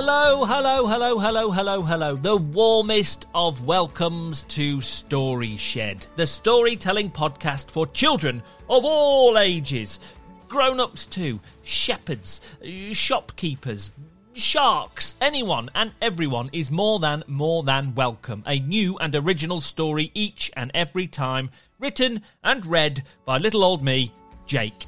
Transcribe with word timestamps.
Hello, 0.00 0.44
hello, 0.44 0.86
hello, 0.86 1.18
hello, 1.18 1.50
hello, 1.50 1.82
hello. 1.82 2.14
The 2.14 2.36
warmest 2.36 3.26
of 3.34 3.66
welcomes 3.66 4.44
to 4.44 4.80
Story 4.80 5.56
Shed, 5.56 6.06
the 6.14 6.24
storytelling 6.24 7.10
podcast 7.10 7.68
for 7.68 7.84
children 7.88 8.40
of 8.70 8.84
all 8.84 9.36
ages, 9.36 9.98
grown 10.46 10.78
ups 10.78 11.04
too, 11.04 11.40
shepherds, 11.64 12.40
shopkeepers, 12.92 13.90
sharks, 14.34 15.16
anyone 15.20 15.68
and 15.74 15.90
everyone 16.00 16.48
is 16.52 16.70
more 16.70 17.00
than, 17.00 17.24
more 17.26 17.64
than 17.64 17.92
welcome. 17.96 18.44
A 18.46 18.60
new 18.60 18.96
and 18.98 19.16
original 19.16 19.60
story 19.60 20.12
each 20.14 20.48
and 20.54 20.70
every 20.74 21.08
time, 21.08 21.50
written 21.80 22.22
and 22.44 22.64
read 22.64 23.02
by 23.24 23.38
little 23.38 23.64
old 23.64 23.82
me, 23.82 24.12
Jake. 24.46 24.86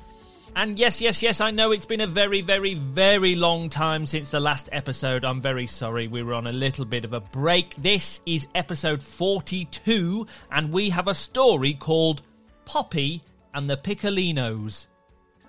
And 0.56 0.78
yes, 0.78 1.00
yes, 1.00 1.22
yes, 1.22 1.40
I 1.40 1.52
know 1.52 1.70
it's 1.70 1.86
been 1.86 2.00
a 2.00 2.06
very, 2.06 2.42
very, 2.42 2.74
very 2.74 3.34
long 3.34 3.70
time 3.70 4.04
since 4.04 4.30
the 4.30 4.40
last 4.40 4.68
episode. 4.73 5.24
I'm 5.24 5.40
very 5.40 5.66
sorry. 5.66 6.09
We 6.09 6.23
were 6.23 6.34
on 6.34 6.46
a 6.46 6.52
little 6.52 6.84
bit 6.84 7.04
of 7.04 7.12
a 7.12 7.20
break. 7.20 7.74
This 7.76 8.20
is 8.26 8.48
episode 8.54 9.02
42, 9.02 10.26
and 10.50 10.73
we 10.73 10.90
have 10.90 11.09
a 11.09 11.14
story 11.14 11.74
called 11.74 12.23
Poppy 12.64 13.23
and 13.54 13.70
the 13.70 13.76
Piccolinos. 13.76 14.86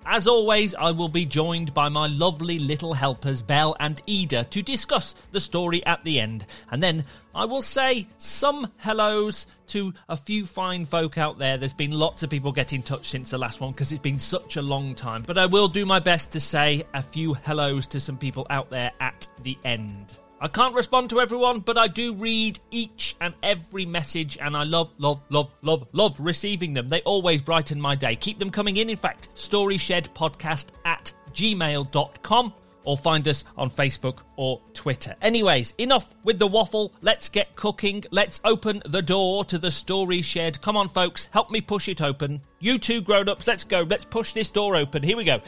As 0.05 0.27
always, 0.27 0.73
I 0.75 0.91
will 0.91 1.09
be 1.09 1.25
joined 1.25 1.73
by 1.73 1.89
my 1.89 2.07
lovely 2.07 2.59
little 2.59 2.93
helpers, 2.93 3.41
Bel 3.41 3.75
and 3.79 4.01
Ida, 4.09 4.45
to 4.45 4.61
discuss 4.61 5.13
the 5.31 5.39
story 5.39 5.85
at 5.85 6.03
the 6.03 6.19
end. 6.19 6.45
And 6.71 6.81
then 6.81 7.05
I 7.35 7.45
will 7.45 7.61
say 7.61 8.07
some 8.17 8.71
hellos 8.77 9.47
to 9.67 9.93
a 10.09 10.17
few 10.17 10.45
fine 10.45 10.85
folk 10.85 11.17
out 11.17 11.37
there. 11.37 11.57
There's 11.57 11.73
been 11.73 11.91
lots 11.91 12.23
of 12.23 12.29
people 12.29 12.51
get 12.51 12.73
in 12.73 12.81
touch 12.81 13.09
since 13.09 13.29
the 13.29 13.37
last 13.37 13.61
one 13.61 13.71
because 13.71 13.91
it's 13.91 14.01
been 14.01 14.19
such 14.19 14.58
a 14.58 14.61
long 14.61 14.95
time. 14.95 15.23
But 15.25 15.38
I 15.38 15.45
will 15.45 15.67
do 15.67 15.85
my 15.85 15.99
best 15.99 16.31
to 16.31 16.39
say 16.39 16.86
a 16.93 17.02
few 17.02 17.33
hellos 17.33 17.88
to 17.88 17.99
some 17.99 18.17
people 18.17 18.47
out 18.49 18.69
there 18.69 18.91
at 18.99 19.27
the 19.43 19.58
end. 19.63 20.17
I 20.44 20.47
can't 20.47 20.73
respond 20.73 21.11
to 21.11 21.22
everyone, 21.22 21.59
but 21.59 21.78
I 21.78 21.88
do 21.88 22.16
read 22.16 22.59
each 22.72 23.16
and 23.22 23.36
every 23.44 23.86
message, 23.86 24.39
and 24.42 24.58
I 24.58 24.64
love, 24.64 24.89
love, 24.98 25.22
love, 25.30 25.52
love, 25.61 25.88
love 25.92 26.20
receiving 26.20 26.73
them. 26.73 26.89
They 26.89 27.02
always 27.02 27.44
brighten 27.44 27.80
my 27.80 27.94
day. 27.94 28.16
Keep 28.16 28.39
them 28.39 28.50
coming 28.50 28.78
in, 28.78 28.89
in 28.89 28.98
fact. 28.98 29.30
StoryShedPodcast 29.36 30.66
at 30.83 31.14
gmail.com 31.33 32.53
or 32.83 32.98
find 32.98 33.28
us 33.28 33.44
on 33.56 33.70
Facebook 33.70 34.22
or 34.36 34.59
Twitter. 34.73 35.16
Anyways, 35.22 35.75
enough 35.78 36.11
with 36.23 36.39
the 36.39 36.48
waffle. 36.48 36.92
Let's 37.02 37.30
get 37.30 37.55
cooking. 37.55 38.03
Let's 38.09 38.42
open 38.44 38.81
the 38.86 39.03
door 39.03 39.45
to 39.45 39.59
the 39.59 39.70
story 39.70 40.23
shed. 40.23 40.59
Come 40.61 40.76
on, 40.76 40.89
folks, 40.89 41.30
help 41.31 41.52
me 41.52 41.61
push 41.61 41.88
it 41.88 42.02
open. 42.02 42.42
You 42.59 42.80
two 42.80 43.02
grown 43.02 43.30
ups, 43.30 43.45
let's 43.45 43.64
go. 43.64 43.81
Let's 43.81 44.05
push 44.05 44.33
this 44.33 44.50
door 44.50 44.76
open. 44.76 45.03
Here 45.03 45.17
we 45.17 45.23
go. 45.23 45.42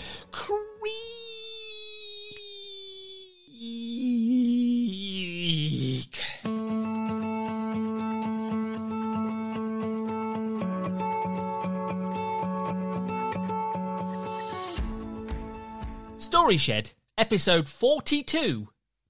Story 16.43 16.57
Shed, 16.57 16.91
episode 17.17 17.69
42 17.69 18.67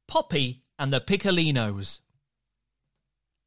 Poppy 0.07 0.61
and 0.77 0.93
the 0.93 1.01
Piccolinos. 1.01 2.01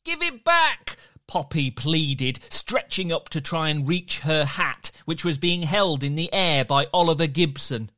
Give 0.04 0.20
it 0.22 0.42
back! 0.42 0.96
Poppy 1.28 1.70
pleaded, 1.70 2.40
stretching 2.48 3.12
up 3.12 3.28
to 3.28 3.40
try 3.40 3.68
and 3.68 3.88
reach 3.88 4.18
her 4.18 4.44
hat, 4.44 4.90
which 5.04 5.24
was 5.24 5.38
being 5.38 5.62
held 5.62 6.02
in 6.02 6.16
the 6.16 6.32
air 6.32 6.64
by 6.64 6.88
Oliver 6.92 7.28
Gibson. 7.28 7.92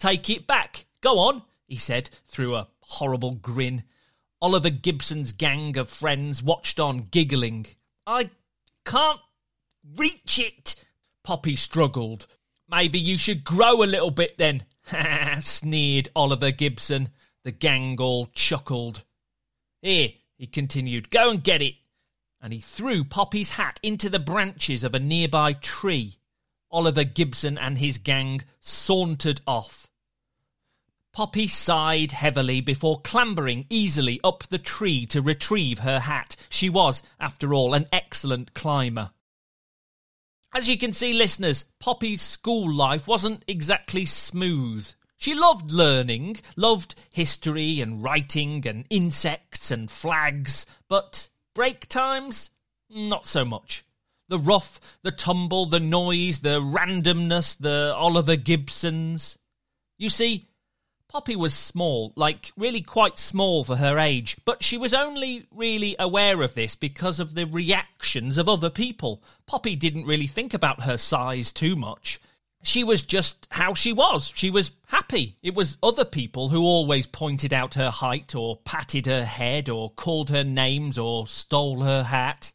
Take 0.00 0.28
it 0.28 0.48
back. 0.48 0.86
Go 1.00 1.20
on, 1.20 1.42
he 1.68 1.76
said 1.76 2.10
through 2.26 2.56
a 2.56 2.66
horrible 2.80 3.36
grin. 3.36 3.84
Oliver 4.42 4.70
Gibson's 4.70 5.30
gang 5.30 5.78
of 5.78 5.88
friends 5.88 6.42
watched 6.42 6.80
on, 6.80 7.06
giggling. 7.08 7.68
I 8.04 8.30
can't 8.84 9.20
reach 9.96 10.40
it, 10.40 10.74
Poppy 11.22 11.54
struggled. 11.54 12.26
Maybe 12.68 12.98
you 12.98 13.16
should 13.16 13.44
grow 13.44 13.84
a 13.84 13.84
little 13.84 14.10
bit 14.10 14.38
then, 14.38 14.64
sneered 15.40 16.08
Oliver 16.14 16.50
Gibson. 16.50 17.10
The 17.44 17.52
gang 17.52 17.96
all 18.00 18.26
chuckled. 18.34 19.04
Here, 19.80 20.10
he 20.36 20.46
continued, 20.46 21.10
go 21.10 21.30
and 21.30 21.42
get 21.42 21.62
it. 21.62 21.74
And 22.40 22.52
he 22.52 22.60
threw 22.60 23.04
Poppy's 23.04 23.50
hat 23.50 23.80
into 23.82 24.08
the 24.08 24.18
branches 24.18 24.84
of 24.84 24.94
a 24.94 25.00
nearby 25.00 25.54
tree. 25.54 26.18
Oliver 26.70 27.04
Gibson 27.04 27.58
and 27.58 27.78
his 27.78 27.98
gang 27.98 28.42
sauntered 28.60 29.40
off. 29.46 29.88
Poppy 31.12 31.48
sighed 31.48 32.12
heavily 32.12 32.60
before 32.60 33.00
clambering 33.00 33.66
easily 33.70 34.20
up 34.22 34.44
the 34.50 34.58
tree 34.58 35.06
to 35.06 35.22
retrieve 35.22 35.80
her 35.80 36.00
hat. 36.00 36.36
She 36.48 36.68
was, 36.68 37.02
after 37.18 37.52
all, 37.52 37.74
an 37.74 37.86
excellent 37.90 38.54
climber. 38.54 39.10
As 40.54 40.68
you 40.68 40.78
can 40.78 40.92
see, 40.92 41.12
listeners, 41.12 41.66
Poppy's 41.78 42.22
school 42.22 42.72
life 42.72 43.06
wasn't 43.06 43.44
exactly 43.46 44.06
smooth. 44.06 44.90
She 45.18 45.34
loved 45.34 45.70
learning, 45.70 46.38
loved 46.56 46.94
history 47.10 47.80
and 47.80 48.02
writing 48.02 48.66
and 48.66 48.86
insects 48.88 49.70
and 49.70 49.90
flags, 49.90 50.64
but 50.88 51.28
break 51.54 51.88
times? 51.88 52.50
Not 52.88 53.26
so 53.26 53.44
much. 53.44 53.84
The 54.28 54.38
rough, 54.38 54.80
the 55.02 55.10
tumble, 55.10 55.66
the 55.66 55.80
noise, 55.80 56.40
the 56.40 56.60
randomness, 56.60 57.56
the 57.58 57.94
Oliver 57.96 58.36
Gibsons. 58.36 59.38
You 59.98 60.08
see, 60.08 60.48
Poppy 61.08 61.36
was 61.36 61.54
small, 61.54 62.12
like 62.16 62.52
really 62.56 62.82
quite 62.82 63.18
small 63.18 63.64
for 63.64 63.76
her 63.76 63.98
age, 63.98 64.36
but 64.44 64.62
she 64.62 64.76
was 64.76 64.92
only 64.92 65.46
really 65.50 65.96
aware 65.98 66.42
of 66.42 66.52
this 66.52 66.74
because 66.74 67.18
of 67.18 67.34
the 67.34 67.46
reactions 67.46 68.36
of 68.36 68.46
other 68.46 68.68
people. 68.68 69.22
Poppy 69.46 69.74
didn't 69.74 70.04
really 70.04 70.26
think 70.26 70.52
about 70.52 70.82
her 70.82 70.98
size 70.98 71.50
too 71.50 71.76
much. 71.76 72.20
She 72.62 72.84
was 72.84 73.02
just 73.02 73.46
how 73.50 73.72
she 73.72 73.90
was. 73.92 74.30
She 74.34 74.50
was 74.50 74.72
happy. 74.88 75.38
It 75.42 75.54
was 75.54 75.78
other 75.82 76.04
people 76.04 76.50
who 76.50 76.62
always 76.62 77.06
pointed 77.06 77.54
out 77.54 77.74
her 77.74 77.90
height 77.90 78.34
or 78.34 78.58
patted 78.58 79.06
her 79.06 79.24
head 79.24 79.70
or 79.70 79.90
called 79.92 80.28
her 80.28 80.44
names 80.44 80.98
or 80.98 81.26
stole 81.26 81.84
her 81.84 82.02
hat. 82.02 82.52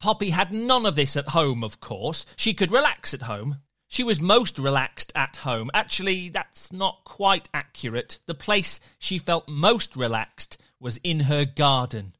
Poppy 0.00 0.30
had 0.30 0.52
none 0.52 0.86
of 0.86 0.96
this 0.96 1.16
at 1.16 1.28
home, 1.28 1.62
of 1.62 1.80
course. 1.80 2.26
She 2.34 2.52
could 2.52 2.72
relax 2.72 3.14
at 3.14 3.22
home. 3.22 3.58
She 3.88 4.02
was 4.02 4.20
most 4.20 4.58
relaxed 4.58 5.12
at 5.14 5.38
home. 5.38 5.70
Actually, 5.72 6.28
that's 6.28 6.72
not 6.72 7.04
quite 7.04 7.48
accurate. 7.54 8.18
The 8.26 8.34
place 8.34 8.80
she 8.98 9.18
felt 9.18 9.48
most 9.48 9.96
relaxed 9.96 10.58
was 10.80 10.98
in 10.98 11.20
her 11.20 11.44
garden. 11.44 12.14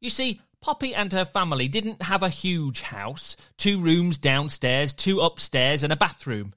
You 0.00 0.10
see, 0.10 0.40
Poppy 0.60 0.94
and 0.94 1.12
her 1.12 1.24
family 1.24 1.68
didn't 1.68 2.02
have 2.02 2.22
a 2.22 2.28
huge 2.28 2.82
house, 2.82 3.36
two 3.56 3.80
rooms 3.80 4.18
downstairs, 4.18 4.92
two 4.92 5.20
upstairs, 5.20 5.82
and 5.82 5.92
a 5.92 5.96
bathroom. 5.96 6.54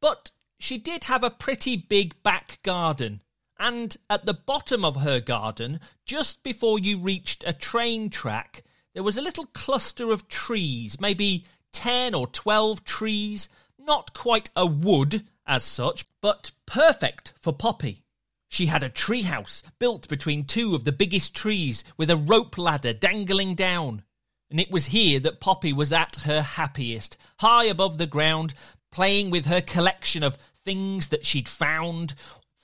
But 0.00 0.30
she 0.58 0.78
did 0.78 1.04
have 1.04 1.24
a 1.24 1.30
pretty 1.30 1.76
big 1.76 2.22
back 2.22 2.58
garden. 2.62 3.22
And 3.58 3.96
at 4.08 4.24
the 4.24 4.34
bottom 4.34 4.84
of 4.84 4.96
her 4.96 5.20
garden, 5.20 5.80
just 6.06 6.42
before 6.42 6.78
you 6.78 6.98
reached 6.98 7.44
a 7.46 7.52
train 7.52 8.08
track, 8.08 8.62
there 8.94 9.02
was 9.02 9.18
a 9.18 9.22
little 9.22 9.46
cluster 9.46 10.10
of 10.10 10.28
trees, 10.28 11.00
maybe 11.00 11.44
10 11.72 12.14
or 12.14 12.26
12 12.26 12.84
trees, 12.84 13.48
not 13.78 14.14
quite 14.14 14.50
a 14.54 14.66
wood 14.66 15.26
as 15.46 15.64
such, 15.64 16.06
but 16.20 16.52
perfect 16.66 17.32
for 17.40 17.52
Poppy. 17.52 18.02
She 18.48 18.66
had 18.66 18.82
a 18.82 18.90
treehouse 18.90 19.62
built 19.78 20.08
between 20.08 20.44
two 20.44 20.74
of 20.74 20.84
the 20.84 20.92
biggest 20.92 21.34
trees 21.34 21.84
with 21.96 22.10
a 22.10 22.16
rope 22.16 22.58
ladder 22.58 22.92
dangling 22.92 23.54
down. 23.54 24.02
And 24.50 24.58
it 24.58 24.70
was 24.70 24.86
here 24.86 25.20
that 25.20 25.40
Poppy 25.40 25.72
was 25.72 25.92
at 25.92 26.16
her 26.24 26.42
happiest, 26.42 27.16
high 27.38 27.64
above 27.64 27.98
the 27.98 28.06
ground, 28.06 28.54
playing 28.90 29.30
with 29.30 29.46
her 29.46 29.60
collection 29.60 30.24
of 30.24 30.36
things 30.64 31.08
that 31.08 31.24
she'd 31.24 31.48
found, 31.48 32.14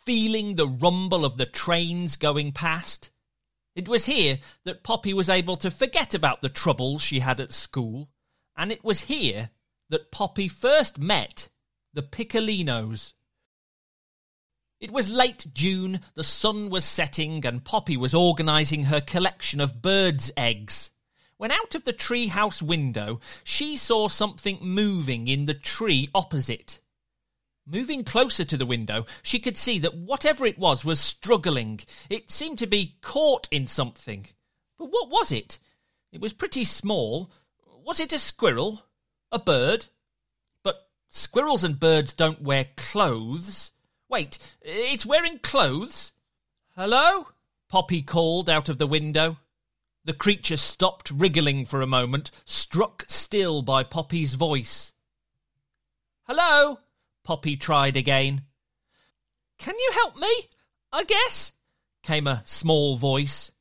feeling 0.04 0.56
the 0.56 0.66
rumble 0.66 1.24
of 1.24 1.36
the 1.36 1.46
trains 1.46 2.16
going 2.16 2.50
past. 2.50 3.10
It 3.76 3.88
was 3.88 4.06
here 4.06 4.40
that 4.64 4.82
Poppy 4.82 5.14
was 5.14 5.28
able 5.28 5.56
to 5.58 5.70
forget 5.70 6.14
about 6.14 6.40
the 6.40 6.48
troubles 6.48 7.02
she 7.02 7.20
had 7.20 7.40
at 7.40 7.52
school 7.52 8.08
and 8.56 8.72
it 8.72 8.84
was 8.84 9.02
here 9.02 9.50
that 9.88 10.10
Poppy 10.10 10.48
first 10.48 10.98
met 10.98 11.50
the 11.92 12.02
Piccolinos. 12.02 13.12
It 14.80 14.90
was 14.90 15.10
late 15.10 15.46
June, 15.54 16.00
the 16.14 16.24
sun 16.24 16.68
was 16.68 16.84
setting, 16.84 17.44
and 17.46 17.64
Poppy 17.64 17.96
was 17.96 18.14
organising 18.14 18.84
her 18.84 19.00
collection 19.00 19.60
of 19.60 19.80
birds' 19.80 20.30
eggs. 20.36 20.90
When 21.38 21.50
out 21.50 21.74
of 21.74 21.84
the 21.84 21.92
treehouse 21.92 22.62
window, 22.62 23.20
she 23.44 23.76
saw 23.76 24.08
something 24.08 24.58
moving 24.60 25.28
in 25.28 25.44
the 25.44 25.54
tree 25.54 26.08
opposite. 26.14 26.80
Moving 27.66 28.04
closer 28.04 28.44
to 28.44 28.56
the 28.56 28.66
window, 28.66 29.06
she 29.22 29.38
could 29.38 29.56
see 29.56 29.78
that 29.80 29.96
whatever 29.96 30.46
it 30.46 30.58
was 30.58 30.84
was 30.84 31.00
struggling. 31.00 31.80
It 32.08 32.30
seemed 32.30 32.58
to 32.58 32.66
be 32.66 32.96
caught 33.02 33.48
in 33.50 33.66
something. 33.66 34.26
But 34.78 34.86
what 34.86 35.10
was 35.10 35.32
it? 35.32 35.58
It 36.12 36.20
was 36.20 36.32
pretty 36.32 36.64
small, 36.64 37.30
was 37.86 38.00
it 38.00 38.12
a 38.12 38.18
squirrel? 38.18 38.82
A 39.30 39.38
bird? 39.38 39.86
But 40.64 40.88
squirrels 41.08 41.62
and 41.62 41.78
birds 41.78 42.12
don't 42.12 42.42
wear 42.42 42.66
clothes. 42.76 43.70
Wait, 44.08 44.38
it's 44.60 45.06
wearing 45.06 45.38
clothes? 45.38 46.12
Hello? 46.74 47.28
Poppy 47.68 48.02
called 48.02 48.50
out 48.50 48.68
of 48.68 48.78
the 48.78 48.88
window. 48.88 49.36
The 50.04 50.12
creature 50.12 50.56
stopped 50.56 51.12
wriggling 51.12 51.64
for 51.64 51.80
a 51.80 51.86
moment, 51.86 52.32
struck 52.44 53.04
still 53.06 53.62
by 53.62 53.84
Poppy's 53.84 54.34
voice. 54.34 54.92
Hello? 56.24 56.80
Poppy 57.22 57.56
tried 57.56 57.96
again. 57.96 58.42
Can 59.58 59.76
you 59.78 59.92
help 59.94 60.16
me? 60.16 60.48
I 60.92 61.04
guess, 61.04 61.52
came 62.02 62.26
a 62.26 62.42
small 62.46 62.96
voice. 62.96 63.52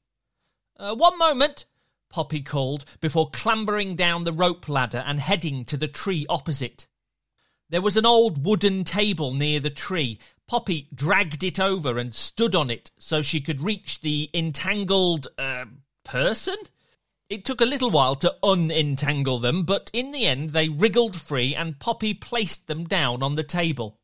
Uh, 0.77 0.95
one 0.95 1.17
moment, 1.17 1.65
Poppy 2.15 2.41
called 2.41 2.85
before 3.01 3.29
clambering 3.29 3.97
down 3.97 4.23
the 4.23 4.31
rope 4.31 4.69
ladder 4.69 5.03
and 5.05 5.19
heading 5.19 5.65
to 5.65 5.75
the 5.75 5.89
tree 5.89 6.25
opposite. 6.29 6.87
There 7.69 7.81
was 7.81 7.97
an 7.97 8.05
old 8.05 8.45
wooden 8.45 8.85
table 8.85 9.33
near 9.33 9.59
the 9.59 9.69
tree. 9.69 10.19
Poppy 10.47 10.87
dragged 10.95 11.43
it 11.43 11.59
over 11.59 11.97
and 11.97 12.15
stood 12.15 12.55
on 12.55 12.69
it 12.69 12.89
so 12.97 13.21
she 13.21 13.41
could 13.41 13.59
reach 13.59 13.99
the 13.99 14.29
entangled 14.33 15.27
uh, 15.37 15.65
person. 16.05 16.55
It 17.27 17.43
took 17.43 17.59
a 17.59 17.65
little 17.65 17.91
while 17.91 18.15
to 18.15 18.33
unentangle 18.41 19.41
them, 19.41 19.63
but 19.63 19.91
in 19.91 20.13
the 20.13 20.25
end 20.25 20.51
they 20.51 20.69
wriggled 20.69 21.17
free 21.17 21.53
and 21.53 21.79
Poppy 21.79 22.13
placed 22.13 22.67
them 22.67 22.85
down 22.85 23.23
on 23.23 23.35
the 23.35 23.43
table. 23.43 23.99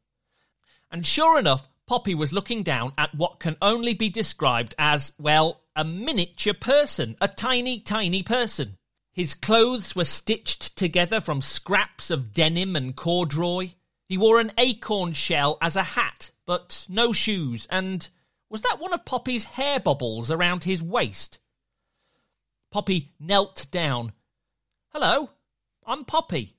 And 0.91 1.05
sure 1.05 1.39
enough, 1.39 1.69
Poppy 1.87 2.13
was 2.13 2.33
looking 2.33 2.63
down 2.63 2.91
at 2.97 3.15
what 3.15 3.39
can 3.39 3.55
only 3.61 3.93
be 3.93 4.09
described 4.09 4.75
as, 4.77 5.13
well, 5.17 5.60
a 5.75 5.83
miniature 5.83 6.53
person, 6.53 7.15
a 7.21 7.27
tiny, 7.27 7.79
tiny 7.79 8.23
person. 8.23 8.77
His 9.13 9.33
clothes 9.33 9.95
were 9.95 10.05
stitched 10.05 10.75
together 10.75 11.19
from 11.19 11.41
scraps 11.41 12.09
of 12.09 12.33
denim 12.33 12.75
and 12.75 12.95
corduroy. 12.95 13.71
He 14.07 14.17
wore 14.17 14.39
an 14.39 14.51
acorn 14.57 15.13
shell 15.13 15.57
as 15.61 15.75
a 15.75 15.83
hat, 15.83 16.31
but 16.45 16.85
no 16.89 17.13
shoes, 17.13 17.67
and 17.69 18.09
was 18.49 18.61
that 18.63 18.79
one 18.79 18.93
of 18.93 19.05
Poppy's 19.05 19.45
hair 19.45 19.79
bubbles 19.79 20.29
around 20.29 20.65
his 20.65 20.83
waist? 20.83 21.39
Poppy 22.71 23.13
knelt 23.19 23.67
down. 23.71 24.11
Hello, 24.89 25.29
I'm 25.85 26.03
Poppy. 26.03 26.53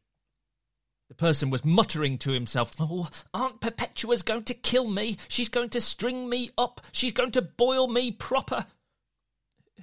The 1.08 1.14
person 1.14 1.50
was 1.50 1.64
muttering 1.64 2.16
to 2.18 2.32
himself, 2.32 2.72
Oh, 2.80 3.10
Aunt 3.34 3.60
Perpetua's 3.60 4.22
going 4.22 4.44
to 4.44 4.54
kill 4.54 4.88
me. 4.88 5.18
She's 5.28 5.50
going 5.50 5.68
to 5.70 5.80
string 5.82 6.30
me 6.30 6.50
up. 6.56 6.80
She's 6.92 7.12
going 7.12 7.32
to 7.32 7.42
boil 7.42 7.88
me 7.88 8.10
proper. 8.10 8.64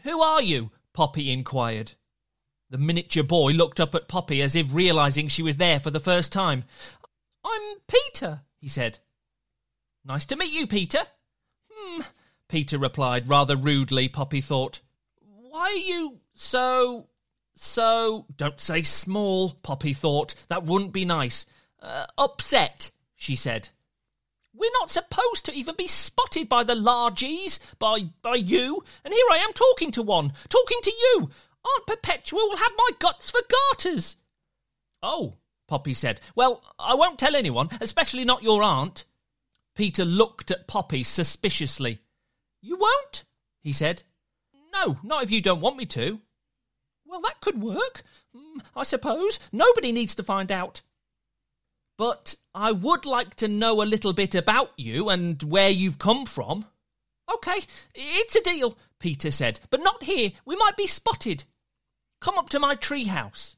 Who 0.04 0.22
are 0.22 0.42
you? 0.42 0.72
Poppy 0.94 1.31
inquired. 1.31 1.94
The 2.69 2.78
miniature 2.78 3.24
boy 3.24 3.51
looked 3.51 3.80
up 3.80 3.96
at 3.96 4.07
Poppy 4.07 4.42
as 4.42 4.56
if 4.56 4.68
realizing 4.72 5.28
she 5.28 5.42
was 5.42 5.57
there 5.57 5.80
for 5.80 5.90
the 5.90 6.00
first 6.00 6.31
time. 6.31 6.66
I'm 7.44 7.78
Peter, 7.88 8.42
he 8.60 8.68
said. 8.68 9.00
Nice 10.06 10.25
to 10.28 10.36
meet 10.36 10.54
you, 10.54 10.68
Peter. 10.68 11.00
Hmm, 11.72 12.01
Peter 12.48 12.78
replied 12.78 13.30
rather 13.30 13.56
rudely, 13.56 14.07
Poppy 14.07 14.42
thought. 14.42 14.81
Why 15.19 15.62
are 15.62 15.74
you 15.74 16.19
so. 16.34 17.07
so. 17.56 18.25
Don't 18.36 18.62
say 18.62 18.84
small, 18.84 19.51
Poppy 19.51 19.94
thought. 19.94 20.36
That 20.48 20.63
wouldn't 20.63 20.94
be 20.94 21.06
nice. 21.06 21.46
Uh, 21.81 22.06
upset, 22.18 22.92
she 23.16 23.36
said. 23.36 23.69
We're 24.54 24.72
not 24.80 24.90
supposed 24.90 25.46
to 25.46 25.54
even 25.54 25.75
be 25.75 25.88
spotted 25.88 26.50
by 26.50 26.63
the 26.63 26.75
largies, 26.75 27.60
by 27.78 28.10
by 28.22 28.36
you, 28.36 28.84
and 29.04 29.13
here 29.13 29.25
I 29.31 29.38
am 29.38 29.54
talking 29.54 29.92
to 29.92 30.01
one, 30.01 30.34
talking 30.50 30.80
to 30.84 30.92
you. 30.92 31.30
Aunt 31.66 31.88
Perpetua 31.88 32.40
will 32.40 32.57
have 32.57 32.72
my 32.78 32.90
guts 33.00 33.30
for 33.30 33.42
garters. 33.69 34.16
Oh, 35.04 35.36
Poppy 35.68 35.94
said. 35.94 36.19
Well, 36.36 36.63
I 36.80 36.96
won't 36.96 37.19
tell 37.19 37.36
anyone, 37.36 37.69
especially 37.80 38.25
not 38.25 38.44
your 38.44 38.63
aunt. 38.63 39.06
Peter 39.75 40.04
looked 40.04 40.51
at 40.51 40.68
Poppy 40.68 41.04
suspiciously. 41.04 42.00
You 42.62 42.78
won't? 42.78 43.24
he 43.62 43.72
said. 43.72 44.04
No, 44.74 44.98
not 45.04 45.24
if 45.24 45.31
you 45.31 45.42
don't 45.42 45.62
want 45.62 45.78
me 45.78 45.86
to. 45.88 46.22
Well, 47.06 47.22
that 47.22 47.42
could 47.42 47.62
work, 47.62 48.04
mm, 48.36 48.62
I 48.75 48.84
suppose. 48.84 49.40
Nobody 49.51 49.92
needs 49.92 50.16
to 50.16 50.24
find 50.24 50.51
out. 50.51 50.81
But 52.00 52.38
I 52.56 52.72
would 52.72 53.06
like 53.06 53.36
to 53.36 53.50
know 53.50 53.81
a 53.81 53.84
little 53.84 54.13
bit 54.13 54.34
about 54.34 54.72
you 54.78 55.10
and 55.10 55.44
where 55.44 55.69
you've 55.69 56.00
come 56.00 56.25
from. 56.25 56.66
OK, 57.30 57.51
it's 57.94 58.38
a 58.38 58.42
deal, 58.42 58.78
Peter 59.01 59.31
said, 59.31 59.60
but 59.69 59.84
not 59.84 60.04
here. 60.04 60.31
We 60.46 60.56
might 60.56 60.78
be 60.78 60.88
spotted. 60.88 61.44
Come 62.22 62.38
up 62.38 62.50
to 62.51 62.60
my 62.60 62.78
treehouse. 62.78 63.56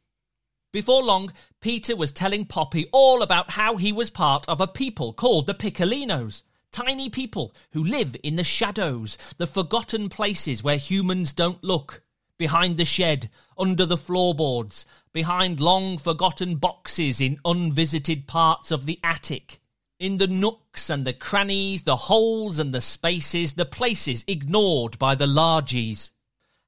Before 0.74 1.04
long, 1.04 1.32
Peter 1.62 1.96
was 1.96 2.12
telling 2.12 2.46
Poppy 2.46 2.88
all 2.92 3.22
about 3.22 3.52
how 3.52 3.78
he 3.78 3.92
was 3.92 4.10
part 4.10 4.50
of 4.50 4.60
a 4.60 4.66
people 4.66 5.14
called 5.14 5.46
the 5.46 5.54
Piccolinos. 5.54 6.42
Tiny 6.72 7.10
people 7.10 7.54
who 7.74 7.84
live 7.84 8.16
in 8.24 8.38
the 8.38 8.44
shadows, 8.44 9.20
the 9.38 9.46
forgotten 9.46 10.10
places 10.10 10.64
where 10.64 10.78
humans 10.78 11.32
don't 11.32 11.64
look. 11.64 12.02
Behind 12.40 12.78
the 12.78 12.86
shed, 12.86 13.30
under 13.56 13.86
the 13.86 13.98
floorboards, 13.98 14.88
behind 15.14 15.60
long 15.60 15.98
forgotten 15.98 16.56
boxes 16.56 17.20
in 17.20 17.40
unvisited 17.46 18.28
parts 18.28 18.72
of 18.72 18.86
the 18.86 19.00
attic. 19.04 19.60
In 20.00 20.18
the 20.18 20.28
nooks 20.28 20.90
and 20.90 21.06
the 21.06 21.14
crannies, 21.14 21.84
the 21.84 21.96
holes 21.96 22.58
and 22.58 22.74
the 22.74 22.82
spaces, 22.82 23.54
the 23.54 23.66
places 23.66 24.26
ignored 24.28 24.98
by 24.98 25.14
the 25.16 25.28
largies. 25.28 26.12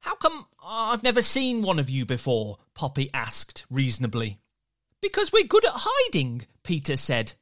How 0.02 0.16
come 0.16 0.46
I've 0.64 1.04
never 1.04 1.22
seen 1.22 1.62
one 1.62 1.80
of 1.80 1.90
you 1.90 2.06
before? 2.06 2.58
Poppy 2.76 3.10
asked 3.14 3.66
reasonably. 3.70 4.40
Because 5.02 5.32
we're 5.32 5.46
good 5.46 5.66
at 5.66 5.74
hiding, 5.76 6.46
Peter 6.64 6.98
said. 6.98 7.34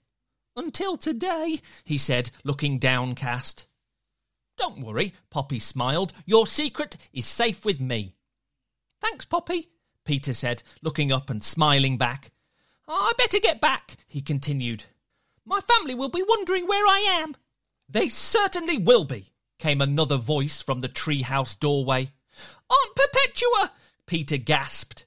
Until 0.56 0.96
today, 0.98 1.62
he 1.84 1.98
said, 1.98 2.32
looking 2.44 2.80
downcast. 2.80 3.66
Don't 4.58 4.82
worry, 4.82 5.14
Poppy 5.30 5.60
smiled. 5.60 6.14
Your 6.26 6.46
secret 6.46 6.98
is 7.12 7.26
safe 7.26 7.66
with 7.66 7.80
me. 7.80 8.16
Thanks, 9.02 9.26
Poppy, 9.26 9.70
Peter 10.06 10.34
said, 10.34 10.64
looking 10.82 11.12
up 11.12 11.30
and 11.30 11.44
smiling 11.44 11.98
back. 11.98 12.32
Ah, 12.88 13.10
I 13.10 13.12
better 13.18 13.40
get 13.40 13.62
back, 13.62 13.98
he 14.08 14.22
continued. 14.22 14.86
My 15.46 15.60
family 15.60 15.96
will 15.96 16.10
be 16.10 16.24
wondering 16.28 16.68
where 16.68 16.86
I 16.86 17.00
am. 17.22 17.36
They 17.90 18.10
certainly 18.10 18.78
will 18.78 19.06
be, 19.06 19.28
came 19.60 19.82
another 19.82 20.18
voice 20.18 20.62
from 20.62 20.82
the 20.82 20.90
treehouse 20.90 21.60
doorway. 21.60 22.12
Aunt 22.70 22.96
Perpetua! 22.96 23.72
Peter 24.06 24.38
gasped. 24.38 25.06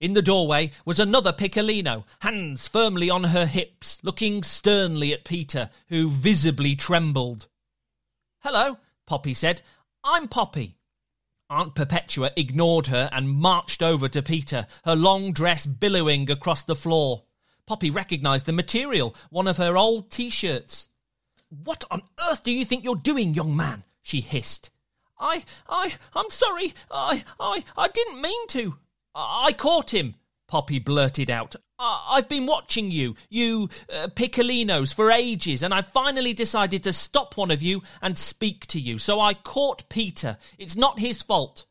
In 0.00 0.14
the 0.14 0.22
doorway 0.22 0.72
was 0.84 0.98
another 0.98 1.32
Piccolino, 1.32 2.04
hands 2.20 2.66
firmly 2.66 3.08
on 3.08 3.24
her 3.24 3.46
hips, 3.46 4.00
looking 4.02 4.42
sternly 4.42 5.12
at 5.12 5.24
Peter, 5.24 5.70
who 5.88 6.10
visibly 6.10 6.74
trembled. 6.74 7.46
Hello, 8.40 8.78
Poppy 9.06 9.32
said. 9.32 9.62
I'm 10.02 10.26
Poppy. 10.26 10.76
Aunt 11.52 11.74
Perpetua 11.74 12.30
ignored 12.34 12.86
her 12.86 13.10
and 13.12 13.28
marched 13.28 13.82
over 13.82 14.08
to 14.08 14.22
Peter, 14.22 14.66
her 14.86 14.96
long 14.96 15.34
dress 15.34 15.66
billowing 15.66 16.30
across 16.30 16.64
the 16.64 16.74
floor. 16.74 17.24
Poppy 17.66 17.90
recognized 17.90 18.46
the 18.46 18.52
material, 18.52 19.14
one 19.28 19.46
of 19.46 19.58
her 19.58 19.76
old 19.76 20.10
t 20.10 20.30
shirts. 20.30 20.88
What 21.50 21.84
on 21.90 22.04
earth 22.30 22.42
do 22.42 22.50
you 22.50 22.64
think 22.64 22.84
you're 22.84 22.96
doing, 22.96 23.34
young 23.34 23.54
man? 23.54 23.84
she 24.00 24.22
hissed. 24.22 24.70
I, 25.20 25.44
I, 25.68 25.92
I'm 26.14 26.30
sorry. 26.30 26.72
I, 26.90 27.22
I, 27.38 27.64
I 27.76 27.88
didn't 27.88 28.22
mean 28.22 28.46
to. 28.48 28.78
I, 29.14 29.48
I 29.48 29.52
caught 29.52 29.92
him, 29.92 30.14
Poppy 30.52 30.80
blurted 30.80 31.30
out. 31.30 31.56
I, 31.78 32.16
have 32.16 32.28
been 32.28 32.44
watching 32.44 32.90
you, 32.90 33.16
you 33.30 33.70
uh, 33.90 34.08
Piccolinos, 34.08 34.92
for 34.92 35.10
ages, 35.10 35.62
and 35.62 35.72
I 35.72 35.80
finally 35.80 36.34
decided 36.34 36.82
to 36.82 36.92
stop 36.92 37.38
one 37.38 37.50
of 37.50 37.62
you 37.62 37.80
and 38.02 38.18
speak 38.18 38.66
to 38.66 38.78
you. 38.78 38.98
So 38.98 39.18
I 39.18 39.32
caught 39.32 39.88
Peter. 39.88 40.36
It's 40.58 40.76
not 40.76 40.98
his 40.98 41.22
fault. 41.22 41.64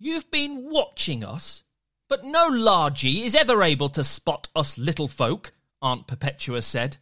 You've 0.00 0.28
been 0.32 0.68
watching 0.68 1.22
us? 1.22 1.62
But 2.08 2.24
no 2.24 2.50
largy 2.50 3.24
is 3.24 3.36
ever 3.36 3.62
able 3.62 3.90
to 3.90 4.02
spot 4.02 4.48
us 4.56 4.76
little 4.76 5.06
folk, 5.06 5.52
Aunt 5.80 6.08
Perpetua 6.08 6.62
said. 6.62 6.96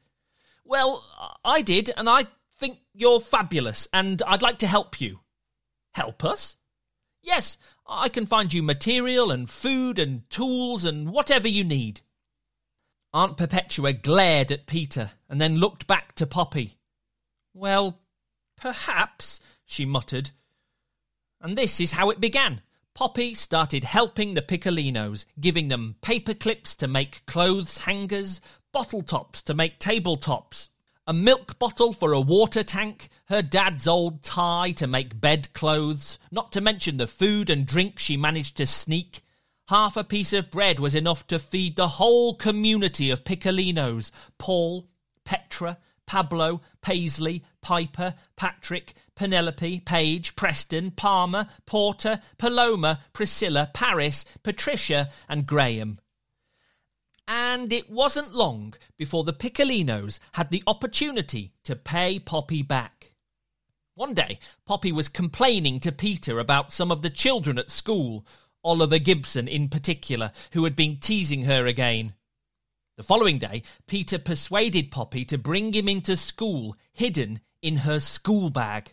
Well, 0.67 1.03
I 1.43 1.63
did, 1.63 1.95
and 1.97 2.11
I 2.11 2.27
think 2.59 2.81
you're 2.93 3.21
fabulous, 3.21 3.89
and 3.91 4.23
I'd 4.27 4.43
like 4.43 4.59
to 4.59 4.67
help 4.67 5.01
you. 5.01 5.21
Help 5.95 6.27
us? 6.27 6.56
Yes, 7.27 7.57
I 7.89 8.09
can 8.09 8.25
find 8.25 8.53
you 8.53 8.63
material 8.63 9.33
and 9.33 9.51
food 9.51 9.99
and 9.99 10.31
tools 10.31 10.85
and 10.85 11.11
whatever 11.11 11.49
you 11.49 11.65
need. 11.65 12.01
Aunt 13.13 13.37
Perpetua 13.37 13.95
glared 13.95 14.53
at 14.53 14.67
Peter 14.67 15.11
and 15.29 15.41
then 15.41 15.57
looked 15.57 15.89
back 15.89 16.15
to 16.15 16.27
Poppy. 16.27 16.79
Well, 17.53 17.99
perhaps, 18.57 19.41
she 19.65 19.85
muttered. 19.85 20.31
And 21.41 21.59
this 21.59 21.81
is 21.81 21.93
how 21.93 22.11
it 22.11 22.21
began. 22.21 22.63
Poppy 22.95 23.35
started 23.35 23.83
helping 23.83 24.35
the 24.35 24.41
Piccolinos, 24.43 25.25
giving 25.41 25.67
them 25.67 25.97
paper 26.03 26.33
clips 26.33 26.77
to 26.77 26.87
make 26.87 27.27
clothes 27.27 27.79
hangers, 27.79 28.41
bottle 28.73 29.03
tops 29.03 29.43
to 29.43 29.53
make 29.53 29.81
tabletops, 29.81 30.69
a 31.07 31.13
milk 31.13 31.59
bottle 31.59 31.93
for 31.93 32.13
a 32.13 32.21
water 32.21 32.65
tank, 32.65 33.09
her 33.27 33.41
dad's 33.41 33.87
old 33.87 34.23
tie 34.23 34.73
to 34.73 34.87
make 34.87 35.21
bed 35.21 35.53
clothes, 35.53 36.19
not 36.33 36.51
to 36.51 36.61
mention 36.61 36.97
the 36.97 37.07
food 37.07 37.49
and 37.49 37.67
drink 37.67 37.99
she 37.99 38.17
managed 38.17 38.57
to 38.57 38.67
sneak. 38.67 39.23
Half 39.69 39.97
a 39.97 40.05
piece 40.05 40.33
of 40.33 40.51
bread 40.51 40.81
was 40.81 40.95
enough 40.95 41.27
to 41.29 41.39
feed 41.39 41.77
the 41.77 41.89
whole 41.89 42.35
community 42.35 43.11
of 43.11 43.25
Piccolinos 43.25 44.11
Paul, 44.39 44.89
Petra, 45.25 45.79
Pablo, 46.07 46.61
Paisley, 46.83 47.45
Piper, 47.61 48.15
Patrick, 48.37 48.95
Penelope, 49.15 49.81
Page, 49.81 50.37
Preston, 50.37 50.93
Palmer, 50.93 51.49
Porter, 51.67 52.21
Paloma, 52.39 53.01
Priscilla, 53.13 53.71
Paris, 53.73 54.25
Patricia, 54.43 55.11
and 55.29 55.47
Graham. 55.47 55.99
And 57.29 57.73
it 57.73 57.91
wasn't 57.91 58.35
long 58.35 58.75
before 58.97 59.25
the 59.25 59.33
Piccolinos 59.33 60.19
had 60.33 60.51
the 60.51 60.63
opportunity 60.67 61.53
to 61.65 61.75
pay 61.75 62.19
Poppy 62.19 62.63
back. 62.63 63.13
One 63.95 64.15
day, 64.15 64.39
Poppy 64.67 64.93
was 64.93 65.09
complaining 65.09 65.81
to 65.81 65.91
Peter 65.91 66.39
about 66.39 66.73
some 66.73 66.93
of 66.93 67.03
the 67.03 67.11
children 67.11 67.59
at 67.59 67.71
school, 67.71 68.27
Oliver 68.63 68.99
Gibson 68.99 69.49
in 69.49 69.69
particular, 69.69 70.33
who 70.53 70.65
had 70.65 70.77
been 70.77 70.99
teasing 70.99 71.43
her 71.43 71.67
again. 71.67 72.15
The 72.97 73.03
following 73.03 73.39
day, 73.39 73.63
Peter 73.87 74.19
persuaded 74.19 74.91
Poppy 74.91 75.25
to 75.27 75.39
bring 75.39 75.73
him 75.73 75.89
into 75.89 76.17
school, 76.17 76.77
hidden 76.93 77.41
in 77.61 77.79
her 77.79 78.01
school 78.01 78.51
bag. 78.51 78.93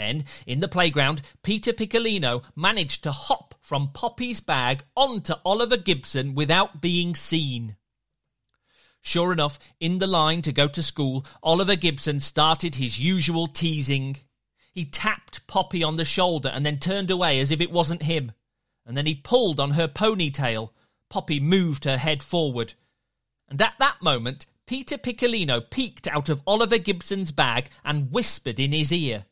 Then, 0.00 0.24
in 0.46 0.60
the 0.60 0.66
playground, 0.66 1.20
Peter 1.42 1.74
Piccolino 1.74 2.42
managed 2.56 3.02
to 3.02 3.12
hop 3.12 3.54
from 3.60 3.90
Poppy's 3.92 4.40
bag 4.40 4.82
onto 4.96 5.34
Oliver 5.44 5.76
Gibson 5.76 6.34
without 6.34 6.80
being 6.80 7.14
seen. 7.14 7.76
Sure 9.02 9.30
enough, 9.30 9.58
in 9.78 9.98
the 9.98 10.06
line 10.06 10.40
to 10.40 10.52
go 10.52 10.68
to 10.68 10.82
school, 10.82 11.26
Oliver 11.42 11.76
Gibson 11.76 12.18
started 12.18 12.76
his 12.76 12.98
usual 12.98 13.46
teasing. 13.46 14.16
He 14.72 14.86
tapped 14.86 15.46
Poppy 15.46 15.84
on 15.84 15.96
the 15.96 16.06
shoulder 16.06 16.48
and 16.48 16.64
then 16.64 16.78
turned 16.78 17.10
away 17.10 17.38
as 17.38 17.50
if 17.50 17.60
it 17.60 17.70
wasn't 17.70 18.04
him. 18.04 18.32
And 18.86 18.96
then 18.96 19.04
he 19.04 19.14
pulled 19.14 19.60
on 19.60 19.72
her 19.72 19.86
ponytail. 19.86 20.70
Poppy 21.10 21.40
moved 21.40 21.84
her 21.84 21.98
head 21.98 22.22
forward. 22.22 22.72
And 23.50 23.60
at 23.60 23.74
that 23.78 24.00
moment, 24.00 24.46
Peter 24.66 24.96
Piccolino 24.96 25.60
peeked 25.60 26.08
out 26.08 26.30
of 26.30 26.40
Oliver 26.46 26.78
Gibson's 26.78 27.32
bag 27.32 27.68
and 27.84 28.10
whispered 28.10 28.58
in 28.58 28.72
his 28.72 28.90
ear. 28.90 29.26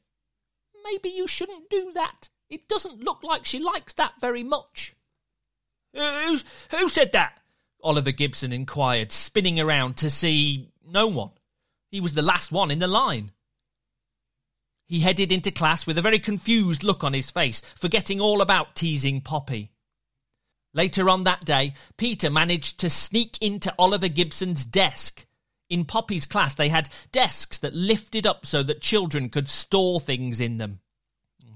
Maybe 0.91 1.11
you 1.11 1.27
shouldn't 1.27 1.69
do 1.69 1.93
that. 1.93 2.29
It 2.49 2.69
doesn't 2.69 3.05
look 3.05 3.23
like 3.23 3.45
she 3.45 3.59
likes 3.59 3.93
that 3.95 4.15
very 4.21 4.43
much. 4.43 4.95
Uh, 5.97 6.23
who, 6.23 6.39
who 6.77 6.89
said 6.89 7.13
that? 7.13 7.39
Oliver 7.83 8.11
Gibson 8.11 8.53
inquired, 8.53 9.13
spinning 9.13 9.61
around 9.61 9.97
to 9.99 10.11
see 10.11 10.71
no 10.85 11.07
one. 11.07 11.31
He 11.91 12.01
was 12.01 12.15
the 12.15 12.23
last 12.23 12.51
one 12.51 12.71
in 12.71 12.79
the 12.79 12.89
line. 12.89 13.33
He 14.87 15.01
headed 15.01 15.31
into 15.31 15.51
class 15.51 15.87
with 15.87 15.99
a 15.99 16.03
very 16.03 16.19
confused 16.19 16.83
look 16.83 17.05
on 17.05 17.13
his 17.13 17.31
face, 17.31 17.61
forgetting 17.77 18.21
all 18.21 18.41
about 18.41 18.75
teasing 18.75 19.21
Poppy. 19.21 19.71
Later 20.73 21.09
on 21.11 21.25
that 21.25 21.45
day, 21.45 21.75
Peter 21.97 22.31
managed 22.31 22.81
to 22.81 22.91
sneak 22.91 23.37
into 23.43 23.75
Oliver 23.79 24.09
Gibson's 24.09 24.65
desk 24.65 25.27
in 25.69 25.85
Poppy's 25.85 26.27
class, 26.27 26.55
they 26.55 26.69
had 26.69 26.89
desks 27.13 27.59
that 27.59 27.75
lifted 27.75 28.27
up 28.27 28.47
so 28.47 28.63
that 28.63 28.81
children 28.81 29.29
could 29.29 29.49
store 29.49 30.01
things 30.01 30.41
in 30.41 30.59
them. 30.59 30.81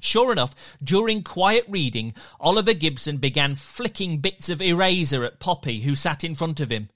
Sure 0.00 0.33
enough, 0.33 0.54
during 0.83 1.23
quiet 1.23 1.64
reading, 1.69 2.12
Oliver 2.40 2.75
Gibson 2.75 3.19
began 3.19 3.54
flicking 3.54 4.19
bits 4.19 4.49
of 4.49 4.61
eraser 4.61 5.25
at 5.25 5.38
Poppy, 5.38 5.83
who 5.83 5.95
sat 5.95 6.25
in 6.25 6.35
front 6.35 6.59
of 6.61 6.71
him. 6.71 6.90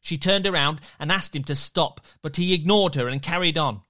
She 0.00 0.18
turned 0.18 0.46
around 0.46 0.80
and 0.98 1.12
asked 1.12 1.34
him 1.34 1.44
to 1.44 1.54
stop, 1.54 2.00
but 2.22 2.36
he 2.36 2.52
ignored 2.52 2.96
her 2.96 3.08
and 3.08 3.22
carried 3.22 3.56
on. 3.56 3.82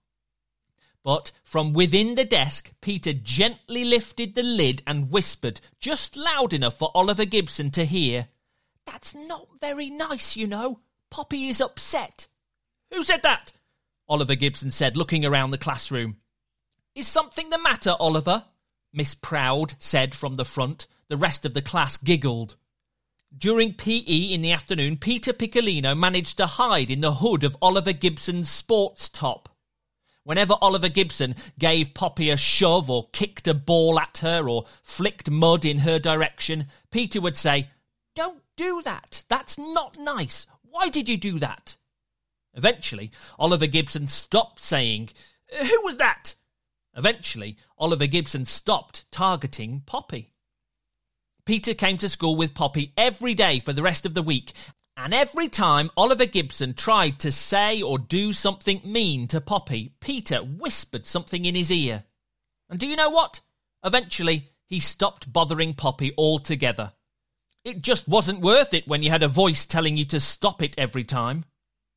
But 1.03 1.33
from 1.43 1.73
within 1.73 2.15
the 2.15 2.25
desk, 2.25 2.73
Peter 2.81 3.13
gently 3.13 3.85
lifted 3.85 4.35
the 4.35 4.43
lid 4.43 4.83
and 4.87 5.11
whispered, 5.11 5.61
just 5.81 6.17
loud 6.17 6.53
enough 6.53 6.79
for 6.79 6.91
Oliver 6.95 7.25
Gibson 7.25 7.71
to 7.73 7.85
hear, 7.85 8.29
That's 8.87 9.15
not 9.15 9.49
very 9.61 9.91
nice, 9.91 10.37
you 10.37 10.47
know. 10.47 10.81
Poppy 11.11 11.49
is 11.49 11.61
upset. 11.61 12.27
Who 12.95 13.03
said 13.03 13.23
that? 13.25 13.53
Oliver 14.09 14.37
Gibson 14.37 14.71
said, 14.71 14.97
looking 14.97 15.25
around 15.25 15.51
the 15.51 15.59
classroom. 15.59 16.19
Is 16.95 17.09
something 17.09 17.51
the 17.51 17.59
matter, 17.59 17.97
Oliver? 17.99 18.45
Miss 18.93 19.17
Proud 19.17 19.75
said 19.81 20.15
from 20.15 20.37
the 20.37 20.45
front. 20.45 20.87
The 21.09 21.17
rest 21.17 21.45
of 21.45 21.55
the 21.55 21.63
class 21.63 21.97
giggled. 21.97 22.55
During 23.37 23.75
PE 23.75 24.05
in 24.05 24.43
the 24.43 24.53
afternoon, 24.53 24.97
Peter 24.97 25.33
Piccolino 25.33 25.99
managed 25.99 26.37
to 26.37 26.47
hide 26.47 26.89
in 26.89 27.01
the 27.01 27.15
hood 27.15 27.43
of 27.43 27.57
Oliver 27.61 27.93
Gibson's 27.93 28.49
sports 28.49 29.09
top. 29.09 29.49
Whenever 30.23 30.55
Oliver 30.61 30.89
Gibson 30.89 31.35
gave 31.59 31.95
Poppy 31.95 32.31
a 32.31 32.37
shove 32.37 32.89
or 32.89 33.09
kicked 33.13 33.49
a 33.49 33.55
ball 33.55 33.99
at 33.99 34.19
her 34.19 34.49
or 34.49 34.67
flicked 34.85 35.29
mud 35.29 35.65
in 35.65 35.81
her 35.81 35.99
direction, 35.99 36.69
Peter 36.93 37.21
would 37.21 37.37
say, 37.37 37.71
Don't 38.15 38.45
do 38.57 38.83
that. 38.83 39.25
That's 39.29 39.59
not 39.59 39.99
nice. 39.99 40.47
Why 40.63 40.89
did 40.91 41.09
you 41.09 41.17
do 41.17 41.41
that? 41.41 41.77
Eventually, 42.55 43.11
Oliver 43.39 43.67
Gibson 43.67 44.09
stopped 44.09 44.61
saying, 44.61 45.11
Who 45.59 45.83
was 45.83 45.97
that? 45.99 46.37
Eventually, 46.97 47.57
Oliver 47.77 48.07
Gibson 48.07 48.45
stopped 48.45 49.11
targeting 49.11 49.83
Poppy. 49.85 50.33
Peter 51.45 51.75
came 51.75 51.99
to 51.99 52.09
school 52.09 52.37
with 52.37 52.55
Poppy 52.55 52.93
every 52.97 53.35
day 53.35 53.59
for 53.59 53.73
the 53.73 53.83
rest 53.83 54.07
of 54.07 54.15
the 54.15 54.23
week, 54.23 54.53
and 54.97 55.13
every 55.13 55.49
time 55.49 55.91
Oliver 55.97 56.25
Gibson 56.25 56.73
tried 56.73 57.19
to 57.21 57.33
say 57.33 57.83
or 57.83 57.99
do 57.99 58.33
something 58.33 58.81
mean 58.85 59.27
to 59.29 59.41
Poppy, 59.41 59.95
Peter 60.01 60.39
whispered 60.39 61.05
something 61.05 61.45
in 61.45 61.55
his 61.55 61.73
ear. 61.73 62.05
And 62.71 62.79
do 62.79 62.87
you 62.87 62.97
know 62.97 63.11
what? 63.11 63.41
Eventually, 63.85 64.51
he 64.67 64.81
stopped 64.81 65.33
bothering 65.33 65.75
Poppy 65.75 66.15
altogether. 66.17 66.93
It 67.65 67.83
just 67.83 68.07
wasn't 68.07 68.41
worth 68.41 68.73
it 68.73 68.87
when 68.87 69.03
you 69.03 69.11
had 69.11 69.23
a 69.23 69.29
voice 69.29 69.67
telling 69.67 69.97
you 69.97 70.05
to 70.07 70.21
stop 70.21 70.63
it 70.63 70.75
every 70.79 71.05
time. 71.05 71.45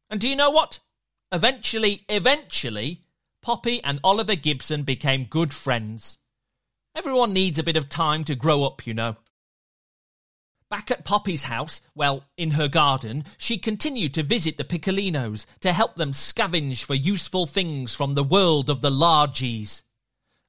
And 0.10 0.20
do 0.22 0.30
you 0.30 0.36
know 0.36 0.50
what? 0.50 0.80
Eventually, 1.32 2.04
eventually, 2.08 3.02
Poppy 3.42 3.84
and 3.84 4.00
Oliver 4.04 4.36
Gibson 4.36 4.84
became 4.84 5.26
good 5.26 5.54
friends. 5.54 6.18
Everyone 6.96 7.34
needs 7.34 7.60
a 7.60 7.64
bit 7.64 7.78
of 7.78 7.90
time 7.90 8.24
to 8.26 8.36
grow 8.36 8.64
up, 8.64 8.88
you 8.88 8.94
know. 8.94 9.18
Back 10.70 10.92
at 10.92 11.06
Poppy's 11.06 11.44
house, 11.44 11.80
well, 11.96 12.26
in 12.36 12.52
her 12.52 12.68
garden, 12.68 13.24
she 13.38 13.58
continued 13.58 14.14
to 14.16 14.24
visit 14.24 14.58
the 14.58 14.66
Piccolinos 14.66 15.46
to 15.62 15.72
help 15.72 15.96
them 15.96 16.12
scavenge 16.12 16.84
for 16.84 16.94
useful 16.94 17.46
things 17.46 17.94
from 17.94 18.16
the 18.16 18.24
world 18.24 18.70
of 18.70 18.82
the 18.82 18.90
Largies. 18.90 19.84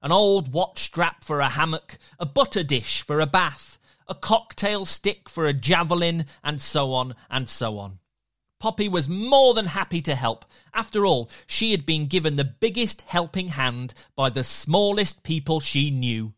An 0.03 0.11
old 0.11 0.53
watch 0.53 0.81
strap 0.81 1.23
for 1.23 1.41
a 1.41 1.49
hammock, 1.49 1.99
a 2.19 2.27
butter 2.27 2.65
dish 2.65 3.03
for 3.03 3.21
a 3.21 3.27
bath, 3.27 3.79
a 4.09 4.15
cocktail 4.15 4.85
stick 4.87 5.29
for 5.29 5.47
a 5.47 5.53
javelin, 5.53 6.27
and 6.43 6.61
so 6.61 6.93
on 6.93 7.15
and 7.31 7.49
so 7.49 7.79
on. 7.79 7.99
Poppy 8.61 8.89
was 8.89 9.09
more 9.09 9.55
than 9.55 9.67
happy 9.67 10.03
to 10.03 10.15
help. 10.17 10.45
After 10.75 11.07
all, 11.07 11.31
she 11.47 11.71
had 11.71 11.87
been 11.87 12.07
given 12.07 12.37
the 12.37 12.45
biggest 12.45 13.03
helping 13.03 13.49
hand 13.49 13.95
by 14.17 14.31
the 14.31 14.43
smallest 14.43 15.23
people 15.23 15.61
she 15.61 15.91
knew, 15.91 16.35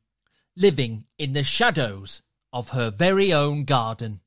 living 0.55 1.07
in 1.19 1.33
the 1.33 1.43
shadows 1.43 2.21
of 2.53 2.71
her 2.71 2.91
very 2.91 3.33
own 3.33 3.65
garden. 3.65 4.21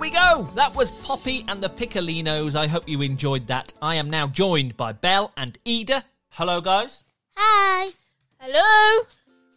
We 0.00 0.10
go. 0.10 0.48
That 0.54 0.74
was 0.74 0.90
Poppy 1.02 1.44
and 1.46 1.62
the 1.62 1.68
Piccolinos. 1.68 2.56
I 2.56 2.66
hope 2.68 2.88
you 2.88 3.02
enjoyed 3.02 3.46
that. 3.48 3.74
I 3.82 3.96
am 3.96 4.08
now 4.08 4.28
joined 4.28 4.74
by 4.74 4.92
Bel 4.92 5.30
and 5.36 5.58
Ida. 5.68 6.02
Hello, 6.30 6.62
guys. 6.62 7.04
Hi. 7.36 7.92
Hello. 8.38 9.04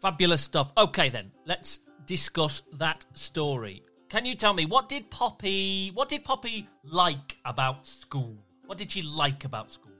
Fabulous 0.02 0.42
stuff. 0.42 0.74
Okay, 0.78 1.08
then 1.08 1.32
let's 1.46 1.80
discuss 2.06 2.62
that 2.74 3.06
story. 3.14 3.84
Can 4.10 4.26
you 4.26 4.36
tell 4.36 4.54
me 4.54 4.66
what 4.66 4.90
did 4.90 5.10
Poppy? 5.10 5.92
What 5.94 6.10
did 6.10 6.26
Poppy 6.26 6.68
like 6.84 7.38
about 7.46 7.88
school? 7.88 8.36
What 8.66 8.78
did 8.78 8.92
she 8.92 9.02
like 9.02 9.46
about 9.46 9.72
school? 9.72 9.94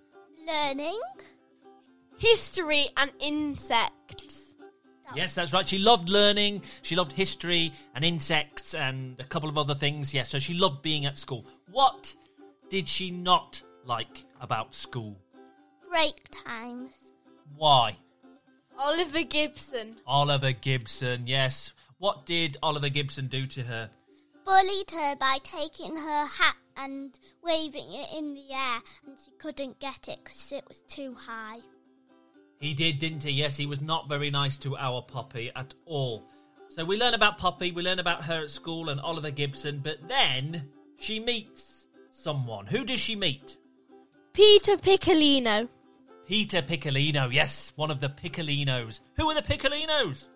Learning. 0.46 1.00
History 2.18 2.90
and 2.98 3.14
insects. 3.22 4.43
Yes, 5.16 5.36
that's 5.36 5.54
right. 5.54 5.68
She 5.68 5.78
loved 5.78 6.10
learning. 6.10 6.64
She 6.82 6.96
loved 6.96 7.12
history 7.12 7.72
and 7.96 8.04
insects 8.04 8.74
and 8.74 9.20
a 9.20 9.24
couple 9.24 9.50
of 9.50 9.58
other 9.58 9.76
things. 9.76 10.14
Yes, 10.14 10.30
so 10.30 10.40
she 10.40 10.54
loved 10.54 10.82
being 10.82 11.06
at 11.06 11.18
school. 11.18 11.46
What 11.72 12.16
did 12.70 12.88
she 12.88 13.12
not 13.12 13.62
like 13.86 14.26
about 14.42 14.74
school? 14.74 15.18
Break 15.90 16.30
times. 16.32 16.94
Why? 17.56 17.96
Oliver 18.80 19.24
Gibson. 19.24 19.98
Oliver 20.08 20.52
Gibson, 20.52 21.28
yes. 21.28 21.74
What 22.00 22.26
did 22.26 22.58
Oliver 22.64 22.90
Gibson 22.90 23.28
do 23.28 23.46
to 23.48 23.64
her? 23.64 23.90
Bullied 24.46 24.92
her 24.92 25.16
by 25.16 25.38
taking 25.44 25.96
her 25.96 26.26
hat 26.26 26.56
and 26.76 27.18
waving 27.44 27.94
it 27.94 28.10
in 28.18 28.34
the 28.34 28.52
air, 28.52 28.80
and 29.06 29.20
she 29.24 29.32
couldn't 29.38 29.80
get 29.80 30.08
it 30.08 30.20
because 30.24 30.52
it 30.52 30.68
was 30.68 30.80
too 30.88 31.14
high. 31.14 31.60
He 32.64 32.74
did, 32.74 32.98
didn't 32.98 33.24
he? 33.24 33.32
Yes, 33.32 33.58
he 33.58 33.66
was 33.66 33.82
not 33.82 34.08
very 34.08 34.30
nice 34.30 34.58
to 34.60 34.78
our 34.78 35.02
Poppy 35.02 35.52
at 35.54 35.74
all. 35.84 36.24
So 36.70 36.86
we 36.86 36.98
learn 36.98 37.14
about 37.14 37.38
Poppy, 37.38 37.72
we 37.74 37.84
learn 37.84 38.00
about 38.00 38.24
her 38.24 38.44
at 38.44 38.52
school 38.52 38.88
and 38.88 39.02
Oliver 39.02 39.32
Gibson, 39.32 39.82
but 39.84 40.08
then 40.08 40.70
she 40.98 41.20
meets 41.20 41.88
someone. 42.12 42.66
Who 42.68 42.86
does 42.86 43.02
she 43.02 43.18
meet? 43.18 43.58
Peter 44.32 44.78
Piccolino. 44.78 45.68
Peter 46.26 46.62
Piccolino, 46.62 47.34
yes, 47.34 47.74
one 47.76 47.92
of 47.92 48.00
the 48.00 48.08
Piccolinos. 48.08 49.02
Who 49.18 49.30
are 49.30 49.36
the 49.36 49.42
Piccolinos? 49.42 50.28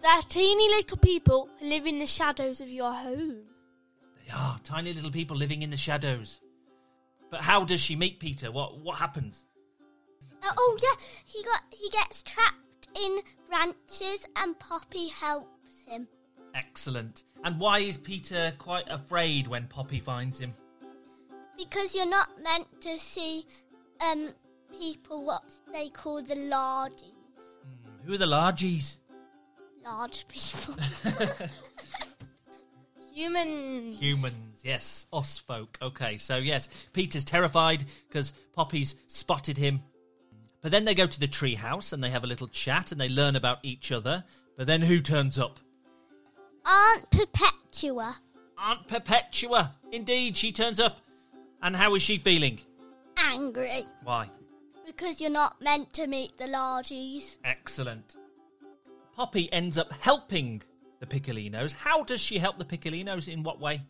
They're 0.00 0.22
teeny 0.22 0.70
little 0.70 0.96
people 0.96 1.50
who 1.60 1.66
live 1.66 1.84
in 1.84 1.98
the 1.98 2.06
shadows 2.06 2.62
of 2.62 2.70
your 2.70 2.94
home. 2.94 3.42
They 4.24 4.32
are 4.32 4.58
tiny 4.64 4.94
little 4.94 5.10
people 5.10 5.36
living 5.36 5.60
in 5.60 5.68
the 5.68 5.76
shadows. 5.76 6.40
But 7.30 7.42
how 7.42 7.64
does 7.64 7.82
she 7.82 7.96
meet 7.96 8.18
Peter? 8.18 8.50
What 8.50 8.78
what 8.78 8.96
happens? 8.96 9.44
Uh, 10.44 10.52
oh 10.58 10.78
yeah, 10.82 11.04
he 11.24 11.42
got 11.42 11.62
he 11.70 11.88
gets 11.90 12.22
trapped 12.22 12.88
in 13.02 13.18
branches 13.48 14.26
and 14.36 14.58
Poppy 14.58 15.08
helps 15.08 15.80
him 15.86 16.06
Excellent. 16.54 17.24
And 17.42 17.58
why 17.58 17.80
is 17.80 17.96
Peter 17.96 18.52
quite 18.58 18.88
afraid 18.88 19.48
when 19.48 19.66
Poppy 19.66 20.00
finds 20.00 20.38
him? 20.38 20.54
because 21.56 21.94
you're 21.94 22.06
not 22.06 22.28
meant 22.42 22.66
to 22.80 22.98
see 22.98 23.46
um 24.00 24.28
people 24.78 25.24
what 25.24 25.44
they 25.72 25.88
call 25.88 26.22
the 26.22 26.34
largies. 26.34 27.12
Who 28.04 28.14
are 28.14 28.18
the 28.18 28.26
Largies? 28.26 28.98
Large 29.82 30.26
people. 30.28 30.74
Humans. 33.14 33.98
Humans, 33.98 34.60
yes, 34.62 35.06
us 35.12 35.38
folk. 35.38 35.78
Okay, 35.80 36.18
so 36.18 36.36
yes, 36.36 36.68
Peter's 36.92 37.24
terrified 37.24 37.84
because 38.08 38.32
Poppy's 38.52 38.96
spotted 39.06 39.56
him. 39.56 39.80
But 40.64 40.70
then 40.70 40.86
they 40.86 40.94
go 40.94 41.06
to 41.06 41.20
the 41.20 41.28
tree 41.28 41.56
house 41.56 41.92
and 41.92 42.02
they 42.02 42.08
have 42.08 42.24
a 42.24 42.26
little 42.26 42.48
chat 42.48 42.90
and 42.90 42.98
they 42.98 43.10
learn 43.10 43.36
about 43.36 43.58
each 43.62 43.92
other. 43.92 44.24
But 44.56 44.66
then 44.66 44.80
who 44.80 45.02
turns 45.02 45.38
up? 45.38 45.60
Aunt 46.64 47.10
Perpetua. 47.10 48.16
Aunt 48.56 48.88
Perpetua. 48.88 49.72
Indeed, 49.92 50.38
she 50.38 50.52
turns 50.52 50.80
up. 50.80 51.02
And 51.62 51.76
how 51.76 51.94
is 51.94 52.02
she 52.02 52.16
feeling? 52.16 52.60
Angry. 53.18 53.84
Why? 54.04 54.30
Because 54.86 55.20
you're 55.20 55.28
not 55.28 55.60
meant 55.60 55.92
to 55.92 56.06
meet 56.06 56.38
the 56.38 56.46
largies. 56.46 57.38
Excellent. 57.44 58.16
Poppy 59.14 59.52
ends 59.52 59.76
up 59.76 59.92
helping 59.92 60.62
the 60.98 61.04
Piccolinos. 61.06 61.74
How 61.74 62.04
does 62.04 62.22
she 62.22 62.38
help 62.38 62.58
the 62.58 62.64
Piccolinos? 62.64 63.28
In 63.28 63.42
what 63.42 63.60
way? 63.60 63.82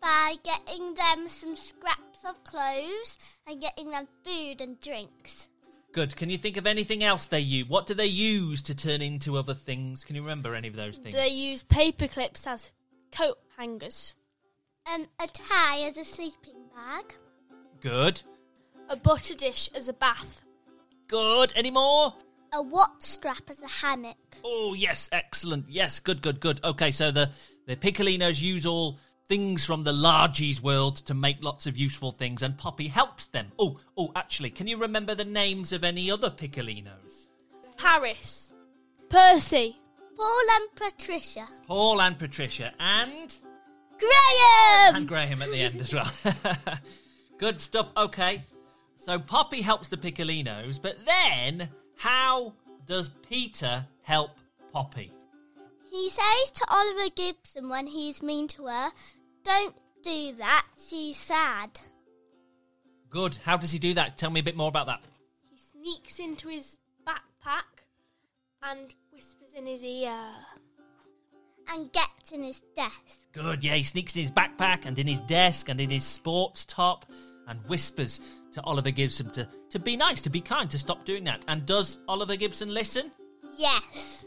By 0.00 0.36
getting 0.44 0.94
them 0.94 1.26
some 1.26 1.56
scraps 1.56 2.24
of 2.24 2.44
clothes 2.44 3.18
and 3.44 3.60
getting 3.60 3.90
them 3.90 4.06
food 4.24 4.60
and 4.60 4.80
drinks. 4.80 5.48
Good. 5.92 6.16
Can 6.16 6.30
you 6.30 6.38
think 6.38 6.56
of 6.56 6.66
anything 6.66 7.04
else 7.04 7.26
they 7.26 7.40
use? 7.40 7.68
What 7.68 7.86
do 7.86 7.94
they 7.94 8.06
use 8.06 8.62
to 8.62 8.74
turn 8.74 9.02
into 9.02 9.36
other 9.36 9.54
things? 9.54 10.04
Can 10.04 10.16
you 10.16 10.22
remember 10.22 10.54
any 10.54 10.68
of 10.68 10.74
those 10.74 10.96
things? 10.96 11.14
They 11.14 11.28
use 11.28 11.62
paper 11.62 12.08
clips 12.08 12.46
as 12.46 12.70
coat 13.10 13.38
hangers. 13.58 14.14
Um, 14.92 15.06
a 15.20 15.26
tie 15.26 15.82
as 15.82 15.98
a 15.98 16.04
sleeping 16.04 16.56
bag. 16.74 17.14
Good. 17.80 18.22
A 18.88 18.96
butter 18.96 19.34
dish 19.34 19.68
as 19.74 19.88
a 19.88 19.92
bath. 19.92 20.42
Good. 21.08 21.52
Any 21.54 21.70
more? 21.70 22.14
A 22.54 22.62
watch 22.62 23.02
strap 23.02 23.42
as 23.48 23.62
a 23.62 23.68
hammock. 23.68 24.16
Oh 24.44 24.74
yes, 24.74 25.08
excellent. 25.12 25.66
Yes, 25.68 26.00
good, 26.00 26.22
good, 26.22 26.40
good. 26.40 26.60
Okay, 26.64 26.90
so 26.90 27.10
the 27.10 27.30
the 27.66 27.76
Piccolinos 27.76 28.40
use 28.40 28.66
all 28.66 28.98
things 29.26 29.64
from 29.64 29.82
the 29.82 29.92
Largies 29.92 30.60
world 30.62 30.96
to 30.96 31.14
make 31.14 31.42
lots 31.42 31.66
of 31.66 31.76
useful 31.76 32.10
things, 32.10 32.42
and 32.42 32.56
Poppy 32.56 32.88
helps 32.88 33.26
them. 33.26 33.52
Oh, 33.58 33.78
oh, 33.96 34.12
actually, 34.16 34.50
can 34.50 34.66
you 34.66 34.78
remember 34.78 35.14
the 35.14 35.24
names 35.24 35.72
of 35.72 35.84
any 35.84 36.10
other 36.10 36.30
Piccolinos? 36.30 37.28
Paris. 37.76 38.52
Percy. 39.08 39.78
Paul 40.16 40.44
and 40.50 40.74
Patricia. 40.74 41.48
Paul 41.66 42.00
and 42.00 42.18
Patricia, 42.18 42.72
and 42.78 43.36
Graham! 43.98 44.96
and 44.96 45.08
Graham 45.08 45.42
at 45.42 45.50
the 45.50 45.60
end 45.60 45.80
as 45.80 45.94
well. 45.94 46.10
good 47.38 47.60
stuff. 47.60 47.88
Okay, 47.96 48.44
so 48.96 49.18
Poppy 49.18 49.62
helps 49.62 49.88
the 49.88 49.96
Piccolinos, 49.96 50.80
but 50.80 51.04
then 51.06 51.68
how 51.96 52.54
does 52.86 53.10
Peter 53.28 53.86
help 54.02 54.38
Poppy? 54.72 55.12
He 55.92 56.08
says 56.08 56.50
to 56.54 56.64
Oliver 56.70 57.10
Gibson 57.14 57.68
when 57.68 57.86
he's 57.86 58.22
mean 58.22 58.48
to 58.48 58.66
her, 58.66 58.88
Don't 59.44 59.76
do 60.02 60.32
that, 60.38 60.66
she's 60.78 61.18
sad. 61.18 61.78
Good. 63.10 63.36
How 63.44 63.58
does 63.58 63.72
he 63.72 63.78
do 63.78 63.92
that? 63.92 64.16
Tell 64.16 64.30
me 64.30 64.40
a 64.40 64.42
bit 64.42 64.56
more 64.56 64.68
about 64.68 64.86
that. 64.86 65.02
He 65.50 65.58
sneaks 65.58 66.18
into 66.18 66.48
his 66.48 66.78
backpack 67.06 67.84
and 68.62 68.94
whispers 69.12 69.52
in 69.54 69.66
his 69.66 69.84
ear. 69.84 70.16
And 71.68 71.92
gets 71.92 72.32
in 72.32 72.42
his 72.42 72.62
desk. 72.74 73.20
Good, 73.32 73.62
yeah, 73.62 73.74
he 73.74 73.82
sneaks 73.82 74.16
in 74.16 74.22
his 74.22 74.30
backpack 74.30 74.86
and 74.86 74.98
in 74.98 75.06
his 75.06 75.20
desk 75.20 75.68
and 75.68 75.78
in 75.78 75.90
his 75.90 76.04
sports 76.04 76.64
top 76.64 77.04
and 77.48 77.60
whispers 77.68 78.18
to 78.52 78.62
Oliver 78.62 78.92
Gibson 78.92 79.30
to, 79.32 79.46
to 79.68 79.78
be 79.78 79.98
nice, 79.98 80.22
to 80.22 80.30
be 80.30 80.40
kind, 80.40 80.70
to 80.70 80.78
stop 80.78 81.04
doing 81.04 81.24
that. 81.24 81.44
And 81.48 81.66
does 81.66 81.98
Oliver 82.08 82.36
Gibson 82.36 82.72
listen? 82.72 83.10
Yes. 83.58 84.24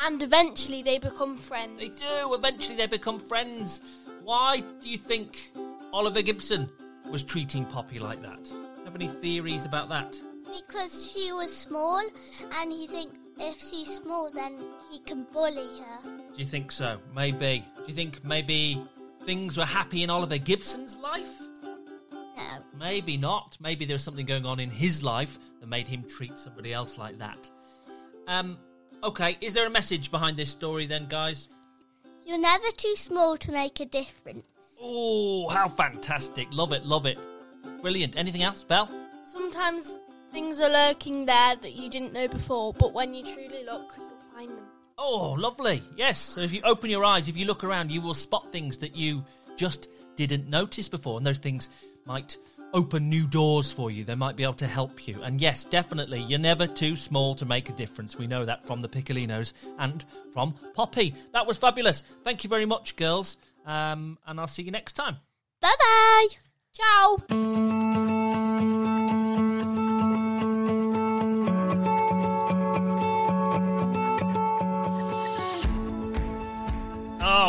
And 0.00 0.22
eventually 0.22 0.82
they 0.82 0.98
become 0.98 1.36
friends. 1.36 1.80
They 1.80 1.88
do. 1.88 2.34
Eventually 2.34 2.76
they 2.76 2.86
become 2.86 3.18
friends. 3.18 3.80
Why 4.22 4.62
do 4.80 4.88
you 4.88 4.98
think 4.98 5.52
Oliver 5.92 6.22
Gibson 6.22 6.70
was 7.10 7.22
treating 7.22 7.64
Poppy 7.64 7.98
like 7.98 8.22
that? 8.22 8.48
Have 8.84 8.94
any 8.94 9.08
theories 9.08 9.64
about 9.64 9.88
that? 9.88 10.18
Because 10.44 11.10
she 11.10 11.32
was 11.32 11.54
small 11.54 12.02
and 12.54 12.72
he 12.72 12.86
thinks 12.86 13.14
if 13.40 13.58
she's 13.58 13.96
small 13.96 14.30
then 14.30 14.58
he 14.90 14.98
can 15.00 15.24
bully 15.32 15.68
her. 15.80 16.08
Do 16.08 16.38
you 16.38 16.44
think 16.44 16.72
so? 16.72 16.98
Maybe. 17.14 17.64
Do 17.76 17.84
you 17.86 17.94
think 17.94 18.24
maybe 18.24 18.82
things 19.24 19.56
were 19.56 19.64
happy 19.64 20.02
in 20.02 20.10
Oliver 20.10 20.38
Gibson's 20.38 20.96
life? 20.96 21.40
No. 22.36 22.44
Maybe 22.78 23.16
not. 23.16 23.56
Maybe 23.60 23.84
there's 23.84 24.02
something 24.02 24.26
going 24.26 24.46
on 24.46 24.60
in 24.60 24.70
his 24.70 25.02
life 25.02 25.38
that 25.60 25.66
made 25.66 25.88
him 25.88 26.04
treat 26.04 26.38
somebody 26.38 26.72
else 26.72 26.96
like 26.96 27.18
that. 27.18 27.50
Um, 28.28 28.58
okay, 29.02 29.36
is 29.40 29.52
there 29.52 29.66
a 29.66 29.70
message 29.70 30.10
behind 30.10 30.36
this 30.36 30.50
story 30.50 30.86
then, 30.86 31.06
guys? 31.08 31.48
You're 32.24 32.38
never 32.38 32.70
too 32.76 32.94
small 32.96 33.36
to 33.38 33.52
make 33.52 33.80
a 33.80 33.86
difference. 33.86 34.44
Oh, 34.80 35.48
how 35.48 35.68
fantastic. 35.68 36.48
Love 36.52 36.72
it, 36.72 36.84
love 36.84 37.06
it. 37.06 37.18
Brilliant. 37.80 38.16
Anything 38.16 38.42
else, 38.42 38.62
Bel? 38.62 38.88
Sometimes 39.24 39.96
things 40.32 40.60
are 40.60 40.68
lurking 40.68 41.26
there 41.26 41.56
that 41.56 41.72
you 41.72 41.88
didn't 41.88 42.12
know 42.12 42.28
before, 42.28 42.72
but 42.74 42.92
when 42.92 43.14
you 43.14 43.22
truly 43.22 43.64
look, 43.64 43.94
you'll 43.96 44.34
find 44.34 44.50
them. 44.50 44.64
Oh, 44.98 45.32
lovely. 45.32 45.82
Yes. 45.96 46.18
So 46.18 46.40
if 46.40 46.52
you 46.52 46.60
open 46.64 46.90
your 46.90 47.04
eyes, 47.04 47.28
if 47.28 47.36
you 47.36 47.46
look 47.46 47.64
around, 47.64 47.90
you 47.90 48.00
will 48.00 48.14
spot 48.14 48.50
things 48.50 48.78
that 48.78 48.96
you 48.96 49.24
just 49.56 49.88
didn't 50.16 50.48
notice 50.48 50.88
before. 50.88 51.16
And 51.16 51.26
those 51.26 51.38
things 51.38 51.68
might 52.04 52.36
open 52.74 53.08
new 53.08 53.26
doors 53.26 53.72
for 53.72 53.90
you. 53.90 54.04
They 54.04 54.14
might 54.14 54.36
be 54.36 54.42
able 54.42 54.54
to 54.54 54.66
help 54.66 55.06
you. 55.06 55.22
And 55.22 55.40
yes, 55.40 55.64
definitely, 55.64 56.20
you're 56.22 56.38
never 56.38 56.66
too 56.66 56.96
small 56.96 57.34
to 57.36 57.44
make 57.44 57.68
a 57.68 57.72
difference. 57.72 58.16
We 58.16 58.26
know 58.26 58.44
that 58.44 58.64
from 58.64 58.82
the 58.82 58.88
Piccolinos 58.88 59.52
and 59.78 60.04
from 60.32 60.54
Poppy. 60.74 61.14
That 61.32 61.46
was 61.46 61.58
fabulous. 61.58 62.04
Thank 62.24 62.44
you 62.44 62.50
very 62.50 62.66
much, 62.66 62.96
girls. 62.96 63.36
Um, 63.66 64.18
and 64.26 64.40
I'll 64.40 64.46
see 64.46 64.62
you 64.62 64.70
next 64.70 64.92
time. 64.94 65.16
Bye 65.60 65.74
bye! 65.78 66.28
Ciao! 66.72 67.16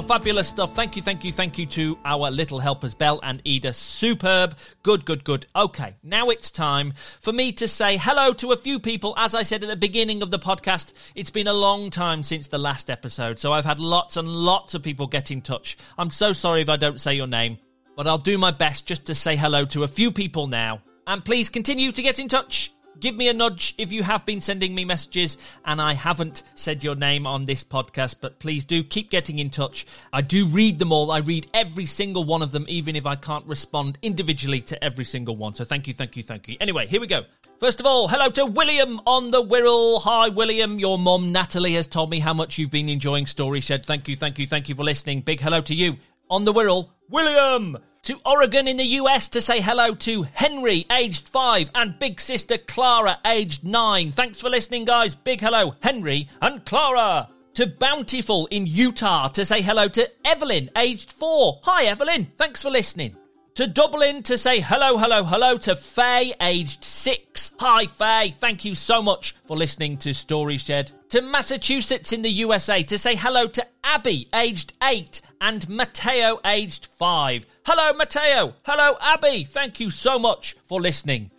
Fabulous 0.02 0.48
stuff. 0.48 0.76
Thank 0.76 0.96
you, 0.96 1.02
thank 1.02 1.24
you, 1.24 1.32
thank 1.32 1.58
you 1.58 1.66
to 1.68 1.98
our 2.04 2.32
little 2.32 2.60
helpers, 2.60 2.94
Bel 2.94 3.20
and 3.22 3.42
Ida. 3.48 3.74
Superb. 3.74 4.58
Good, 4.84 5.06
good, 5.06 5.24
good. 5.24 5.46
Okay, 5.56 5.96
now 6.04 6.30
it's 6.30 6.52
time 6.52 6.94
for 7.22 7.32
me 7.32 7.52
to 7.54 7.68
say 7.68 7.98
hello 7.98 8.34
to 8.34 8.52
a 8.52 8.58
few 8.58 8.80
people. 8.80 9.14
As 9.18 9.36
I 9.36 9.44
said 9.44 9.64
at 9.64 9.70
the 9.70 9.76
beginning 9.76 10.22
of 10.22 10.32
the 10.32 10.40
podcast, 10.40 10.94
it's 11.16 11.30
been 11.30 11.48
a 11.48 11.54
long 11.54 11.90
time 11.90 12.24
since 12.24 12.48
the 12.48 12.58
last 12.58 12.90
episode, 12.90 13.40
so 13.40 13.54
I've 13.54 13.66
had 13.66 13.80
lots 13.80 14.18
and 14.18 14.28
lots 14.28 14.74
of 14.74 14.84
people 14.84 15.08
get 15.08 15.32
in 15.32 15.42
touch. 15.42 15.78
I'm 15.98 16.10
so 16.10 16.34
sorry 16.34 16.62
if 16.62 16.70
I 16.70 16.78
don't 16.78 17.00
say 17.00 17.14
your 17.14 17.28
name, 17.28 17.58
but 17.96 18.08
I'll 18.08 18.18
do 18.18 18.38
my 18.38 18.52
best 18.52 18.86
just 18.86 19.06
to 19.06 19.16
say 19.16 19.36
hello 19.36 19.66
to 19.66 19.84
a 19.84 19.88
few 19.88 20.12
people 20.12 20.48
now. 20.48 20.82
And 21.06 21.24
please 21.24 21.50
continue 21.50 21.92
to 21.92 22.02
get 22.02 22.20
in 22.20 22.28
touch. 22.28 22.72
Give 23.00 23.16
me 23.16 23.30
a 23.30 23.34
nudge 23.34 23.76
if 23.78 23.92
you 23.92 24.04
have 24.04 24.26
been 24.26 24.42
sending 24.42 24.76
me 24.76 24.84
messages 24.84 25.38
and 25.66 25.82
I 25.82 25.94
haven't 25.94 26.44
said 26.56 26.84
your 26.84 26.96
name 26.96 27.26
on 27.26 27.46
this 27.46 27.64
podcast, 27.64 28.16
but 28.20 28.40
please 28.40 28.66
do 28.66 28.84
keep 28.84 29.10
getting 29.10 29.40
in 29.40 29.50
touch. 29.50 29.86
I 30.12 30.22
do 30.22 30.46
read 30.48 30.80
them 30.80 30.92
all. 30.92 31.12
I 31.12 31.20
read 31.20 31.48
every 31.54 31.86
single 31.86 32.26
one 32.26 32.42
of 32.42 32.52
them, 32.52 32.66
even 32.68 32.96
if 32.96 33.06
I 33.06 33.16
can't 33.16 33.46
respond 33.46 33.98
individually 34.02 34.62
to 34.62 34.84
every 34.84 35.06
single 35.06 35.36
one. 35.36 35.56
So 35.56 35.64
thank 35.64 35.88
you, 35.88 35.94
thank 35.94 36.18
you, 36.18 36.24
thank 36.24 36.48
you. 36.48 36.58
Anyway, 36.60 36.88
here 36.88 37.00
we 37.00 37.08
go. 37.08 37.24
First 37.60 37.80
of 37.80 37.86
all, 37.86 38.08
hello 38.08 38.30
to 38.30 38.46
William 38.46 39.02
on 39.06 39.32
the 39.32 39.44
Wirral. 39.44 40.02
Hi, 40.04 40.30
William. 40.30 40.80
Your 40.80 40.98
mum, 40.98 41.32
Natalie, 41.32 41.74
has 41.74 41.88
told 41.88 42.10
me 42.10 42.20
how 42.20 42.34
much 42.34 42.58
you've 42.58 42.72
been 42.72 42.90
enjoying 42.90 43.26
Story 43.26 43.60
Shed. 43.60 43.86
Thank 43.86 44.08
you, 44.08 44.16
thank 44.16 44.40
you, 44.40 44.48
thank 44.48 44.70
you 44.70 44.76
for 44.76 44.84
listening. 44.84 45.22
Big 45.22 45.40
hello 45.42 45.62
to 45.62 45.76
you 45.76 45.98
on 46.30 46.46
the 46.46 46.54
Wirral, 46.54 46.90
William. 47.10 47.78
To 48.04 48.20
Oregon 48.26 48.68
in 48.68 48.78
the 48.78 48.86
US 48.86 49.28
to 49.30 49.42
say 49.42 49.62
hello 49.62 49.94
to 49.96 50.24
Henry, 50.24 50.86
aged 50.92 51.28
five, 51.28 51.70
and 51.76 52.00
big 52.00 52.22
sister 52.22 52.58
Clara, 52.58 53.20
aged 53.26 53.64
nine. 53.64 54.12
Thanks 54.12 54.40
for 54.40 54.50
listening, 54.50 54.86
guys. 54.86 55.16
Big 55.16 55.42
hello, 55.42 55.76
Henry 55.82 56.30
and 56.42 56.66
Clara. 56.66 57.30
To 57.56 57.68
Bountiful 57.68 58.48
in 58.48 58.66
Utah 58.66 59.28
to 59.30 59.44
say 59.44 59.62
hello 59.62 59.90
to 59.90 60.10
Evelyn, 60.26 60.70
aged 60.78 61.12
four. 61.12 61.60
Hi, 61.64 61.86
Evelyn. 61.86 62.32
Thanks 62.38 62.62
for 62.64 62.70
listening. 62.70 63.16
To 63.60 63.68
Dublin 63.68 64.24
to 64.24 64.38
say 64.38 64.62
hello, 64.62 64.98
hello, 64.98 65.26
hello 65.26 65.58
to 65.58 65.76
Faye, 65.76 66.34
aged 66.40 66.82
six. 66.82 67.52
Hi, 67.60 67.88
Faye. 67.88 68.30
Thank 68.30 68.64
you 68.64 68.74
so 68.74 69.02
much 69.02 69.36
for 69.44 69.58
listening 69.58 69.98
to 69.98 70.14
Story 70.14 70.58
Shed. 70.58 70.94
To 71.10 71.22
Massachusetts 71.22 72.14
in 72.14 72.22
the 72.22 72.30
USA 72.30 72.84
to 72.84 72.98
say 72.98 73.16
hello 73.16 73.48
to 73.48 73.68
Abby, 73.84 74.30
aged 74.34 74.72
eight, 74.82 75.20
and 75.42 75.68
Matteo, 75.68 76.40
aged 76.46 76.86
five. 76.86 77.46
Hello, 77.66 77.92
Matteo. 77.92 78.56
Hello, 78.64 78.96
Abby. 79.02 79.44
Thank 79.44 79.82
you 79.82 79.92
so 79.92 80.18
much 80.18 80.56
for 80.66 80.80
listening. 80.80 81.30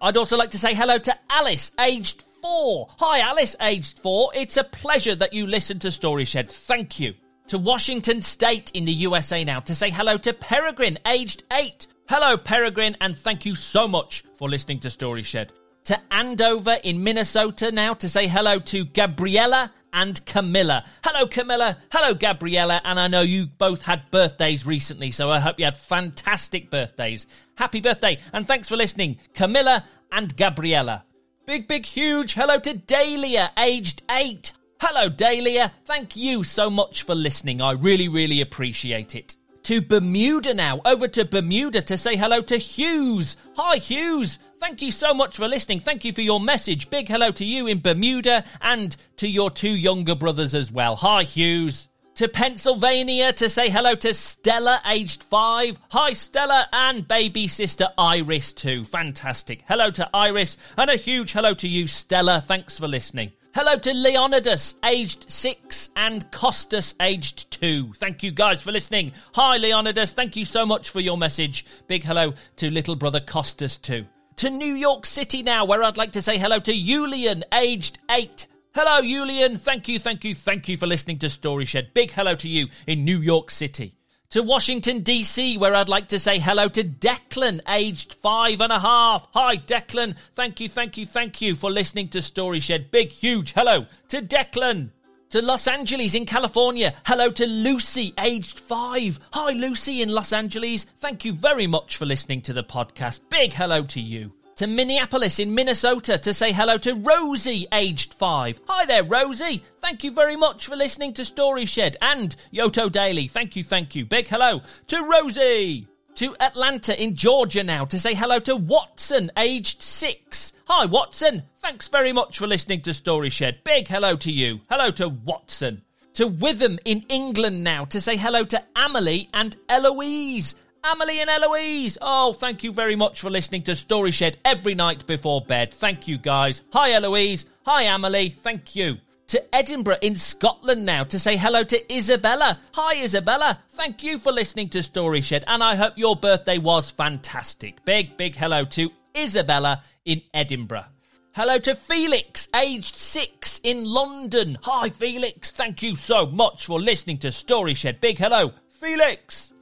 I'd 0.00 0.16
also 0.16 0.38
like 0.38 0.52
to 0.52 0.58
say 0.58 0.72
hello 0.72 0.96
to 0.96 1.18
Alice, 1.28 1.72
aged 1.78 2.22
four. 2.40 2.88
Hi, 3.00 3.20
Alice, 3.20 3.54
aged 3.60 3.98
four. 3.98 4.30
It's 4.34 4.56
a 4.56 4.64
pleasure 4.64 5.14
that 5.16 5.34
you 5.34 5.46
listen 5.46 5.78
to 5.80 5.90
Story 5.90 6.24
Shed. 6.24 6.50
Thank 6.50 6.98
you 7.00 7.16
to 7.48 7.58
Washington 7.58 8.20
State 8.22 8.70
in 8.74 8.84
the 8.84 8.92
USA 8.92 9.44
now 9.44 9.60
to 9.60 9.74
say 9.74 9.90
hello 9.90 10.18
to 10.18 10.32
Peregrine, 10.32 10.98
aged 11.06 11.44
8. 11.52 11.86
Hello, 12.08 12.36
Peregrine, 12.36 12.96
and 13.00 13.16
thank 13.16 13.46
you 13.46 13.54
so 13.54 13.86
much 13.86 14.24
for 14.34 14.48
listening 14.48 14.80
to 14.80 14.90
Story 14.90 15.22
Shed. 15.22 15.52
To 15.84 16.00
Andover 16.10 16.76
in 16.82 17.04
Minnesota 17.04 17.70
now 17.70 17.94
to 17.94 18.08
say 18.08 18.26
hello 18.26 18.58
to 18.58 18.84
Gabriella 18.84 19.72
and 19.92 20.24
Camilla. 20.26 20.84
Hello, 21.04 21.26
Camilla. 21.26 21.78
Hello, 21.92 22.14
Gabriella. 22.14 22.80
And 22.84 22.98
I 22.98 23.06
know 23.06 23.22
you 23.22 23.46
both 23.46 23.82
had 23.82 24.10
birthdays 24.10 24.66
recently, 24.66 25.10
so 25.10 25.30
I 25.30 25.38
hope 25.38 25.58
you 25.58 25.64
had 25.64 25.78
fantastic 25.78 26.70
birthdays. 26.70 27.26
Happy 27.54 27.80
birthday, 27.80 28.18
and 28.32 28.46
thanks 28.46 28.68
for 28.68 28.76
listening, 28.76 29.18
Camilla 29.34 29.84
and 30.10 30.36
Gabriella. 30.36 31.04
Big, 31.46 31.68
big, 31.68 31.86
huge 31.86 32.34
hello 32.34 32.58
to 32.58 32.74
Dahlia, 32.74 33.52
aged 33.56 34.02
8. 34.10 34.52
Hello, 34.78 35.08
Dahlia. 35.08 35.72
Thank 35.86 36.16
you 36.16 36.44
so 36.44 36.68
much 36.68 37.02
for 37.04 37.14
listening. 37.14 37.62
I 37.62 37.72
really, 37.72 38.08
really 38.08 38.42
appreciate 38.42 39.14
it. 39.14 39.36
To 39.64 39.80
Bermuda 39.80 40.52
now. 40.52 40.82
Over 40.84 41.08
to 41.08 41.24
Bermuda 41.24 41.80
to 41.82 41.96
say 41.96 42.16
hello 42.16 42.42
to 42.42 42.58
Hughes. 42.58 43.36
Hi, 43.56 43.78
Hughes. 43.78 44.38
Thank 44.60 44.82
you 44.82 44.90
so 44.90 45.14
much 45.14 45.36
for 45.36 45.48
listening. 45.48 45.80
Thank 45.80 46.04
you 46.04 46.12
for 46.12 46.20
your 46.20 46.40
message. 46.40 46.90
Big 46.90 47.08
hello 47.08 47.30
to 47.32 47.44
you 47.44 47.66
in 47.66 47.80
Bermuda 47.80 48.44
and 48.60 48.94
to 49.16 49.26
your 49.26 49.50
two 49.50 49.74
younger 49.74 50.14
brothers 50.14 50.54
as 50.54 50.70
well. 50.70 50.96
Hi, 50.96 51.22
Hughes. 51.22 51.88
To 52.16 52.28
Pennsylvania 52.28 53.32
to 53.34 53.48
say 53.48 53.70
hello 53.70 53.94
to 53.96 54.14
Stella, 54.14 54.80
aged 54.86 55.22
five. 55.22 55.78
Hi, 55.90 56.12
Stella, 56.12 56.68
and 56.72 57.06
baby 57.08 57.48
sister 57.48 57.88
Iris, 57.98 58.52
too. 58.52 58.84
Fantastic. 58.84 59.64
Hello 59.68 59.90
to 59.90 60.08
Iris, 60.14 60.56
and 60.78 60.90
a 60.90 60.96
huge 60.96 61.32
hello 61.32 61.52
to 61.54 61.68
you, 61.68 61.86
Stella. 61.86 62.42
Thanks 62.46 62.78
for 62.78 62.88
listening. 62.88 63.32
Hello 63.56 63.74
to 63.74 63.94
Leonidas, 63.94 64.74
aged 64.84 65.30
six, 65.30 65.88
and 65.96 66.30
Costas, 66.30 66.94
aged 67.00 67.50
two. 67.50 67.90
Thank 67.94 68.22
you 68.22 68.30
guys 68.30 68.60
for 68.60 68.70
listening. 68.70 69.12
Hi, 69.32 69.56
Leonidas. 69.56 70.12
Thank 70.12 70.36
you 70.36 70.44
so 70.44 70.66
much 70.66 70.90
for 70.90 71.00
your 71.00 71.16
message. 71.16 71.64
Big 71.86 72.04
hello 72.04 72.34
to 72.56 72.70
little 72.70 72.96
brother 72.96 73.18
Costas, 73.18 73.78
too. 73.78 74.04
To 74.36 74.50
New 74.50 74.74
York 74.74 75.06
City 75.06 75.42
now, 75.42 75.64
where 75.64 75.82
I'd 75.82 75.96
like 75.96 76.12
to 76.12 76.20
say 76.20 76.36
hello 76.36 76.58
to 76.58 76.70
Julian, 76.70 77.44
aged 77.54 77.98
eight. 78.10 78.46
Hello, 78.74 79.00
Julian. 79.00 79.56
Thank 79.56 79.88
you, 79.88 79.98
thank 79.98 80.22
you, 80.22 80.34
thank 80.34 80.68
you 80.68 80.76
for 80.76 80.86
listening 80.86 81.18
to 81.20 81.30
Story 81.30 81.64
Shed. 81.64 81.94
Big 81.94 82.10
hello 82.10 82.34
to 82.34 82.48
you 82.50 82.68
in 82.86 83.06
New 83.06 83.22
York 83.22 83.50
City 83.50 83.96
to 84.30 84.42
Washington, 84.42 85.00
D.C., 85.00 85.58
where 85.58 85.74
I'd 85.74 85.88
like 85.88 86.08
to 86.08 86.18
say 86.18 86.38
hello 86.38 86.68
to 86.68 86.84
Declan, 86.84 87.60
aged 87.68 88.14
five 88.14 88.60
and 88.60 88.72
a 88.72 88.78
half. 88.78 89.28
Hi, 89.34 89.56
Declan. 89.56 90.16
Thank 90.34 90.60
you, 90.60 90.68
thank 90.68 90.96
you, 90.96 91.06
thank 91.06 91.40
you 91.40 91.54
for 91.54 91.70
listening 91.70 92.08
to 92.08 92.22
Story 92.22 92.60
Shed. 92.60 92.90
Big, 92.90 93.10
huge 93.10 93.52
hello 93.52 93.86
to 94.08 94.22
Declan. 94.22 94.90
To 95.30 95.42
Los 95.42 95.66
Angeles 95.66 96.14
in 96.14 96.24
California. 96.24 96.94
Hello 97.04 97.30
to 97.32 97.46
Lucy, 97.46 98.14
aged 98.18 98.60
five. 98.60 99.18
Hi, 99.32 99.52
Lucy 99.52 100.00
in 100.00 100.10
Los 100.10 100.32
Angeles. 100.32 100.84
Thank 100.98 101.24
you 101.24 101.32
very 101.32 101.66
much 101.66 101.96
for 101.96 102.06
listening 102.06 102.42
to 102.42 102.52
the 102.52 102.62
podcast. 102.62 103.20
Big 103.28 103.52
hello 103.52 103.82
to 103.82 104.00
you 104.00 104.35
to 104.56 104.66
Minneapolis 104.66 105.38
in 105.38 105.54
Minnesota 105.54 106.16
to 106.16 106.32
say 106.32 106.50
hello 106.50 106.78
to 106.78 106.94
Rosie, 106.94 107.66
aged 107.72 108.14
five. 108.14 108.58
Hi 108.66 108.86
there, 108.86 109.04
Rosie. 109.04 109.62
Thank 109.80 110.02
you 110.02 110.10
very 110.10 110.34
much 110.34 110.66
for 110.66 110.76
listening 110.76 111.12
to 111.14 111.26
Story 111.26 111.66
Shed 111.66 111.98
and 112.00 112.34
Yoto 112.52 112.90
Daily. 112.90 113.28
Thank 113.28 113.54
you, 113.54 113.62
thank 113.62 113.94
you. 113.94 114.06
Big 114.06 114.28
hello 114.28 114.62
to 114.88 115.02
Rosie. 115.02 115.86
To 116.16 116.34
Atlanta 116.40 117.00
in 117.00 117.14
Georgia 117.14 117.62
now 117.62 117.84
to 117.84 118.00
say 118.00 118.14
hello 118.14 118.38
to 118.40 118.56
Watson, 118.56 119.30
aged 119.36 119.82
six. 119.82 120.54
Hi, 120.68 120.86
Watson. 120.86 121.42
Thanks 121.56 121.88
very 121.88 122.12
much 122.12 122.38
for 122.38 122.46
listening 122.46 122.80
to 122.82 122.94
Story 122.94 123.28
Shed. 123.28 123.62
Big 123.62 123.86
hello 123.86 124.16
to 124.16 124.32
you. 124.32 124.60
Hello 124.70 124.90
to 124.92 125.10
Watson. 125.10 125.82
To 126.14 126.26
Witham 126.26 126.78
in 126.86 127.04
England 127.10 127.62
now 127.62 127.84
to 127.84 128.00
say 128.00 128.16
hello 128.16 128.42
to 128.44 128.62
Amelie 128.74 129.28
and 129.34 129.54
Eloise. 129.68 130.54
Amelie 130.92 131.20
and 131.20 131.28
Eloise. 131.28 131.98
Oh, 132.00 132.32
thank 132.32 132.62
you 132.62 132.70
very 132.70 132.94
much 132.94 133.20
for 133.20 133.28
listening 133.28 133.62
to 133.62 133.74
Story 133.74 134.12
Shed 134.12 134.38
every 134.44 134.74
night 134.74 135.04
before 135.04 135.40
bed. 135.40 135.74
Thank 135.74 136.06
you, 136.06 136.16
guys. 136.16 136.62
Hi, 136.72 136.92
Eloise. 136.92 137.44
Hi, 137.64 137.82
Amelie. 137.82 138.30
Thank 138.30 138.76
you. 138.76 138.98
To 139.28 139.54
Edinburgh 139.54 139.98
in 140.02 140.14
Scotland 140.14 140.86
now 140.86 141.02
to 141.02 141.18
say 141.18 141.36
hello 141.36 141.64
to 141.64 141.92
Isabella. 141.92 142.60
Hi, 142.74 143.02
Isabella. 143.02 143.58
Thank 143.70 144.04
you 144.04 144.16
for 144.16 144.30
listening 144.30 144.68
to 144.68 144.82
Story 144.82 145.20
Shed, 145.20 145.42
and 145.48 145.60
I 145.60 145.74
hope 145.74 145.94
your 145.96 146.14
birthday 146.14 146.58
was 146.58 146.88
fantastic. 146.88 147.84
Big, 147.84 148.16
big 148.16 148.36
hello 148.36 148.64
to 148.66 148.90
Isabella 149.16 149.82
in 150.04 150.22
Edinburgh. 150.32 150.84
Hello 151.32 151.58
to 151.58 151.74
Felix, 151.74 152.48
aged 152.54 152.94
six 152.94 153.60
in 153.64 153.84
London. 153.84 154.56
Hi, 154.62 154.90
Felix. 154.90 155.50
Thank 155.50 155.82
you 155.82 155.96
so 155.96 156.26
much 156.26 156.66
for 156.66 156.80
listening 156.80 157.18
to 157.18 157.32
Story 157.32 157.74
Shed. 157.74 158.00
Big 158.00 158.18
hello, 158.18 158.52
Felix 158.68 159.52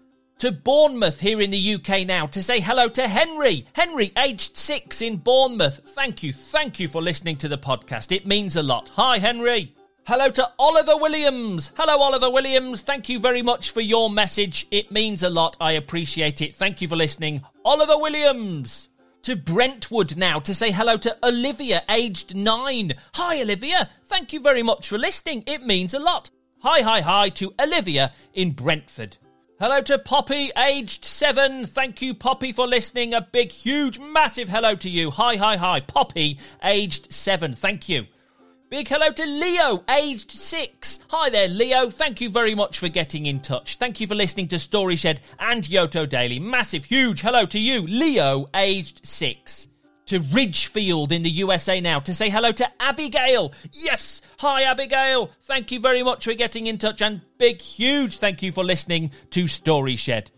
to 0.45 0.53
Bournemouth 0.53 1.21
here 1.21 1.41
in 1.41 1.49
the 1.49 1.75
UK 1.77 2.07
now 2.07 2.27
to 2.27 2.43
say 2.43 2.61
hello 2.61 2.87
to 2.87 3.09
Henry. 3.09 3.67
Henry, 3.73 4.13
aged 4.19 4.59
six 4.59 5.01
in 5.01 5.17
Bournemouth. 5.17 5.81
Thank 5.95 6.23
you, 6.23 6.35
thank 6.35 6.79
you 6.79 6.87
for 6.87 7.01
listening 7.01 7.37
to 7.39 7.49
the 7.49 7.57
podcast. 7.57 8.15
It 8.15 8.27
means 8.27 8.55
a 8.57 8.63
lot. 8.63 8.91
Hi, 8.91 9.17
Henry. 9.17 9.75
Hello 10.07 10.29
to 10.29 10.51
Oliver 10.59 10.99
Williams. 10.99 11.73
Hello, 11.79 11.99
Oliver 11.99 12.29
Williams. 12.29 12.83
Thank 12.83 13.09
you 13.09 13.19
very 13.19 13.41
much 13.41 13.71
for 13.71 13.81
your 13.81 14.11
message. 14.11 14.67
It 14.71 14.93
means 14.93 15.23
a 15.23 15.31
lot. 15.31 15.57
I 15.63 15.73
appreciate 15.73 16.43
it. 16.43 16.55
Thank 16.55 16.83
you 16.83 16.89
for 16.89 16.97
listening. 16.97 17.43
Oliver 17.65 17.97
Williams. 17.97 18.91
To 19.23 19.37
Brentwood 19.37 20.15
now 20.19 20.41
to 20.41 20.55
say 20.55 20.73
hello 20.73 20.99
to 20.99 21.17
Olivia, 21.27 21.85
aged 21.89 22.37
nine. 22.37 22.93
Hi, 23.15 23.41
Olivia. 23.41 23.89
Thank 24.05 24.35
you 24.35 24.41
very 24.41 24.63
much 24.63 24.89
for 24.89 24.99
listening. 24.99 25.43
It 25.47 25.65
means 25.65 25.95
a 25.95 25.99
lot. 25.99 26.29
Hi, 26.59 26.83
hi, 26.83 27.01
hi 27.01 27.31
to 27.31 27.55
Olivia 27.59 28.13
in 28.35 28.51
Brentford. 28.51 29.17
Hello 29.61 29.81
to 29.83 30.01
Poppy, 30.01 30.51
aged 30.57 31.05
seven. 31.05 31.65
Thank 31.65 32.03
you, 32.03 32.13
Poppy, 32.13 32.51
for 32.51 32.67
listening. 32.67 33.15
A 33.15 33.21
big, 33.21 33.53
huge, 33.53 34.01
massive 34.01 34.49
hello 34.49 34.75
to 34.75 34.91
you. 34.91 35.13
Hi, 35.13 35.37
hi, 35.37 35.57
hi. 35.57 35.79
Poppy, 35.79 36.41
aged 36.65 37.13
seven. 37.13 37.55
Thank 37.55 37.89
you. 37.89 38.07
Big 38.69 38.89
hello 38.89 39.13
to 39.13 39.25
Leo, 39.25 39.85
aged 39.89 40.33
six. 40.33 40.99
Hi 41.09 41.31
there, 41.31 41.47
Leo. 41.47 41.89
Thank 41.89 42.21
you 42.21 42.31
very 42.31 42.57
much 42.57 42.81
for 42.81 42.89
getting 42.89 43.27
in 43.27 43.39
touch. 43.39 43.77
Thank 43.77 44.01
you 44.01 44.09
for 44.09 44.17
listening 44.17 44.49
to 44.49 44.59
Story 44.59 44.97
Shed 44.97 45.21
and 45.39 45.63
Yoto 45.63 46.09
Daily. 46.09 46.41
Massive, 46.41 46.87
huge 46.87 47.21
hello 47.21 47.47
to 47.47 47.61
you, 47.61 47.87
Leo, 47.87 48.49
aged 48.55 49.07
six 49.07 49.69
to 50.07 50.21
Ridgefield 50.21 51.13
in 51.13 51.23
the 51.23 51.31
USA 51.31 51.81
now 51.81 52.01
to 52.01 52.15
say 52.15 52.31
hello 52.31 52.53
to 52.53 52.69
Abigail. 52.81 53.53
Yes, 53.73 54.23
hi 54.39 54.63
Abigail. 54.63 55.31
Thank 55.43 55.73
you 55.73 55.81
very 55.81 56.03
much 56.03 56.25
for 56.25 56.35
getting 56.35 56.67
in 56.67 56.79
touch 56.79 57.01
and 57.03 57.21
big, 57.39 57.61
huge 57.61 58.19
thank 58.19 58.43
you 58.43 58.53
for 58.53 58.65
listening 58.65 59.11
to 59.31 59.47
Story 59.49 59.97
Shed. 59.97 60.31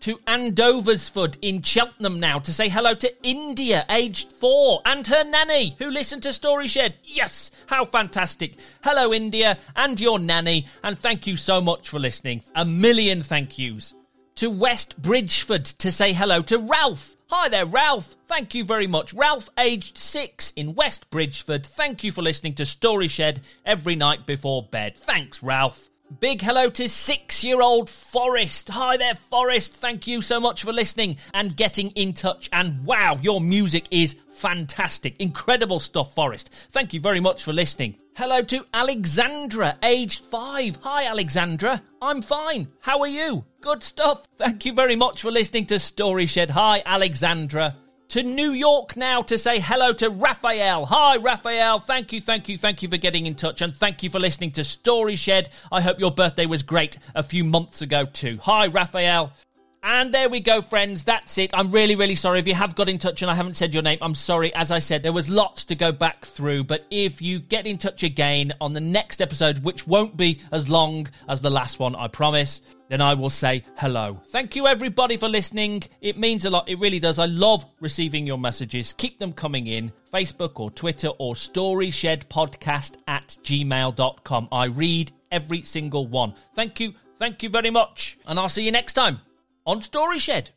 To 0.00 0.16
Andoversford 0.26 1.36
in 1.42 1.60
Cheltenham 1.60 2.20
now 2.20 2.38
to 2.38 2.54
say 2.54 2.70
hello 2.70 2.94
to 2.94 3.12
India, 3.22 3.84
aged 3.90 4.32
four, 4.32 4.80
and 4.86 5.06
her 5.06 5.24
nanny 5.24 5.76
who 5.78 5.90
listened 5.90 6.22
to 6.22 6.32
Story 6.32 6.68
Shed. 6.68 6.94
Yes, 7.04 7.50
how 7.66 7.84
fantastic. 7.84 8.54
Hello, 8.82 9.12
India, 9.12 9.58
and 9.76 10.00
your 10.00 10.18
nanny, 10.18 10.66
and 10.82 10.98
thank 10.98 11.26
you 11.26 11.36
so 11.36 11.60
much 11.60 11.90
for 11.90 11.98
listening. 11.98 12.42
A 12.54 12.64
million 12.64 13.20
thank 13.20 13.58
yous. 13.58 13.92
To 14.36 14.48
West 14.48 15.00
Bridgford 15.02 15.66
to 15.66 15.92
say 15.92 16.14
hello 16.14 16.40
to 16.42 16.58
Ralph 16.58 17.14
Hi 17.32 17.48
there, 17.48 17.64
Ralph. 17.64 18.16
Thank 18.26 18.56
you 18.56 18.64
very 18.64 18.88
much. 18.88 19.14
Ralph, 19.14 19.48
aged 19.56 19.96
six 19.96 20.52
in 20.56 20.74
West 20.74 21.08
Bridgford. 21.10 21.64
Thank 21.64 22.02
you 22.02 22.10
for 22.10 22.22
listening 22.22 22.54
to 22.56 22.66
Story 22.66 23.06
Shed 23.06 23.40
every 23.64 23.94
night 23.94 24.26
before 24.26 24.64
bed. 24.64 24.96
Thanks, 24.96 25.40
Ralph. 25.40 25.90
Big 26.18 26.42
hello 26.42 26.68
to 26.70 26.88
six 26.88 27.44
year 27.44 27.62
old 27.62 27.88
Forrest. 27.88 28.68
Hi 28.70 28.96
there, 28.96 29.14
Forrest. 29.14 29.74
Thank 29.74 30.08
you 30.08 30.22
so 30.22 30.40
much 30.40 30.64
for 30.64 30.72
listening 30.72 31.18
and 31.32 31.56
getting 31.56 31.90
in 31.90 32.14
touch. 32.14 32.50
And 32.52 32.84
wow, 32.84 33.16
your 33.22 33.40
music 33.40 33.86
is 33.92 34.16
fantastic. 34.32 35.14
Incredible 35.20 35.78
stuff, 35.78 36.12
Forrest. 36.12 36.50
Thank 36.72 36.92
you 36.94 37.00
very 37.00 37.20
much 37.20 37.44
for 37.44 37.52
listening. 37.52 37.94
Hello 38.20 38.42
to 38.42 38.66
Alexandra, 38.74 39.78
aged 39.82 40.26
five. 40.26 40.76
Hi, 40.82 41.06
Alexandra. 41.06 41.82
I'm 42.02 42.20
fine. 42.20 42.68
How 42.80 43.00
are 43.00 43.08
you? 43.08 43.46
Good 43.62 43.82
stuff. 43.82 44.24
Thank 44.36 44.66
you 44.66 44.74
very 44.74 44.94
much 44.94 45.22
for 45.22 45.30
listening 45.30 45.64
to 45.68 45.78
Story 45.78 46.26
Shed. 46.26 46.50
Hi, 46.50 46.82
Alexandra. 46.84 47.76
To 48.10 48.22
New 48.22 48.50
York 48.50 48.94
now 48.94 49.22
to 49.22 49.38
say 49.38 49.58
hello 49.58 49.94
to 49.94 50.10
Raphael. 50.10 50.84
Hi, 50.84 51.16
Raphael. 51.16 51.78
Thank 51.78 52.12
you, 52.12 52.20
thank 52.20 52.46
you, 52.50 52.58
thank 52.58 52.82
you 52.82 52.90
for 52.90 52.98
getting 52.98 53.24
in 53.24 53.36
touch 53.36 53.62
and 53.62 53.74
thank 53.74 54.02
you 54.02 54.10
for 54.10 54.20
listening 54.20 54.50
to 54.50 54.64
Story 54.64 55.16
Shed. 55.16 55.48
I 55.72 55.80
hope 55.80 55.98
your 55.98 56.10
birthday 56.10 56.44
was 56.44 56.62
great 56.62 56.98
a 57.14 57.22
few 57.22 57.42
months 57.42 57.80
ago 57.80 58.04
too. 58.04 58.38
Hi, 58.42 58.66
Raphael. 58.66 59.32
And 59.82 60.12
there 60.12 60.28
we 60.28 60.40
go, 60.40 60.60
friends. 60.60 61.04
That's 61.04 61.38
it. 61.38 61.52
I'm 61.54 61.70
really, 61.70 61.94
really 61.94 62.14
sorry 62.14 62.38
if 62.38 62.46
you 62.46 62.54
have 62.54 62.74
got 62.74 62.90
in 62.90 62.98
touch 62.98 63.22
and 63.22 63.30
I 63.30 63.34
haven't 63.34 63.56
said 63.56 63.72
your 63.72 63.82
name. 63.82 63.98
I'm 64.02 64.14
sorry. 64.14 64.54
As 64.54 64.70
I 64.70 64.78
said, 64.78 65.02
there 65.02 65.12
was 65.12 65.30
lots 65.30 65.64
to 65.66 65.74
go 65.74 65.90
back 65.90 66.26
through. 66.26 66.64
But 66.64 66.84
if 66.90 67.22
you 67.22 67.38
get 67.38 67.66
in 67.66 67.78
touch 67.78 68.02
again 68.02 68.52
on 68.60 68.74
the 68.74 68.80
next 68.80 69.22
episode, 69.22 69.64
which 69.64 69.86
won't 69.86 70.18
be 70.18 70.42
as 70.52 70.68
long 70.68 71.08
as 71.28 71.40
the 71.40 71.48
last 71.48 71.78
one, 71.78 71.96
I 71.96 72.08
promise, 72.08 72.60
then 72.90 73.00
I 73.00 73.14
will 73.14 73.30
say 73.30 73.64
hello. 73.76 74.20
Thank 74.26 74.54
you, 74.54 74.66
everybody, 74.66 75.16
for 75.16 75.30
listening. 75.30 75.82
It 76.02 76.18
means 76.18 76.44
a 76.44 76.50
lot. 76.50 76.68
It 76.68 76.78
really 76.78 76.98
does. 76.98 77.18
I 77.18 77.26
love 77.26 77.64
receiving 77.80 78.26
your 78.26 78.38
messages. 78.38 78.92
Keep 78.92 79.18
them 79.18 79.32
coming 79.32 79.66
in. 79.66 79.92
Facebook 80.12 80.60
or 80.60 80.70
Twitter 80.72 81.08
or 81.18 81.34
StoryShed 81.34 82.96
at 83.08 83.38
gmail.com. 83.44 84.48
I 84.52 84.64
read 84.66 85.12
every 85.30 85.62
single 85.62 86.06
one. 86.06 86.34
Thank 86.54 86.80
you. 86.80 86.92
Thank 87.16 87.42
you 87.42 87.48
very 87.48 87.70
much. 87.70 88.18
And 88.26 88.38
I'll 88.38 88.48
see 88.48 88.64
you 88.64 88.72
next 88.72 88.94
time 88.94 89.20
on 89.66 89.82
Story 89.82 90.18
Shed. 90.18 90.50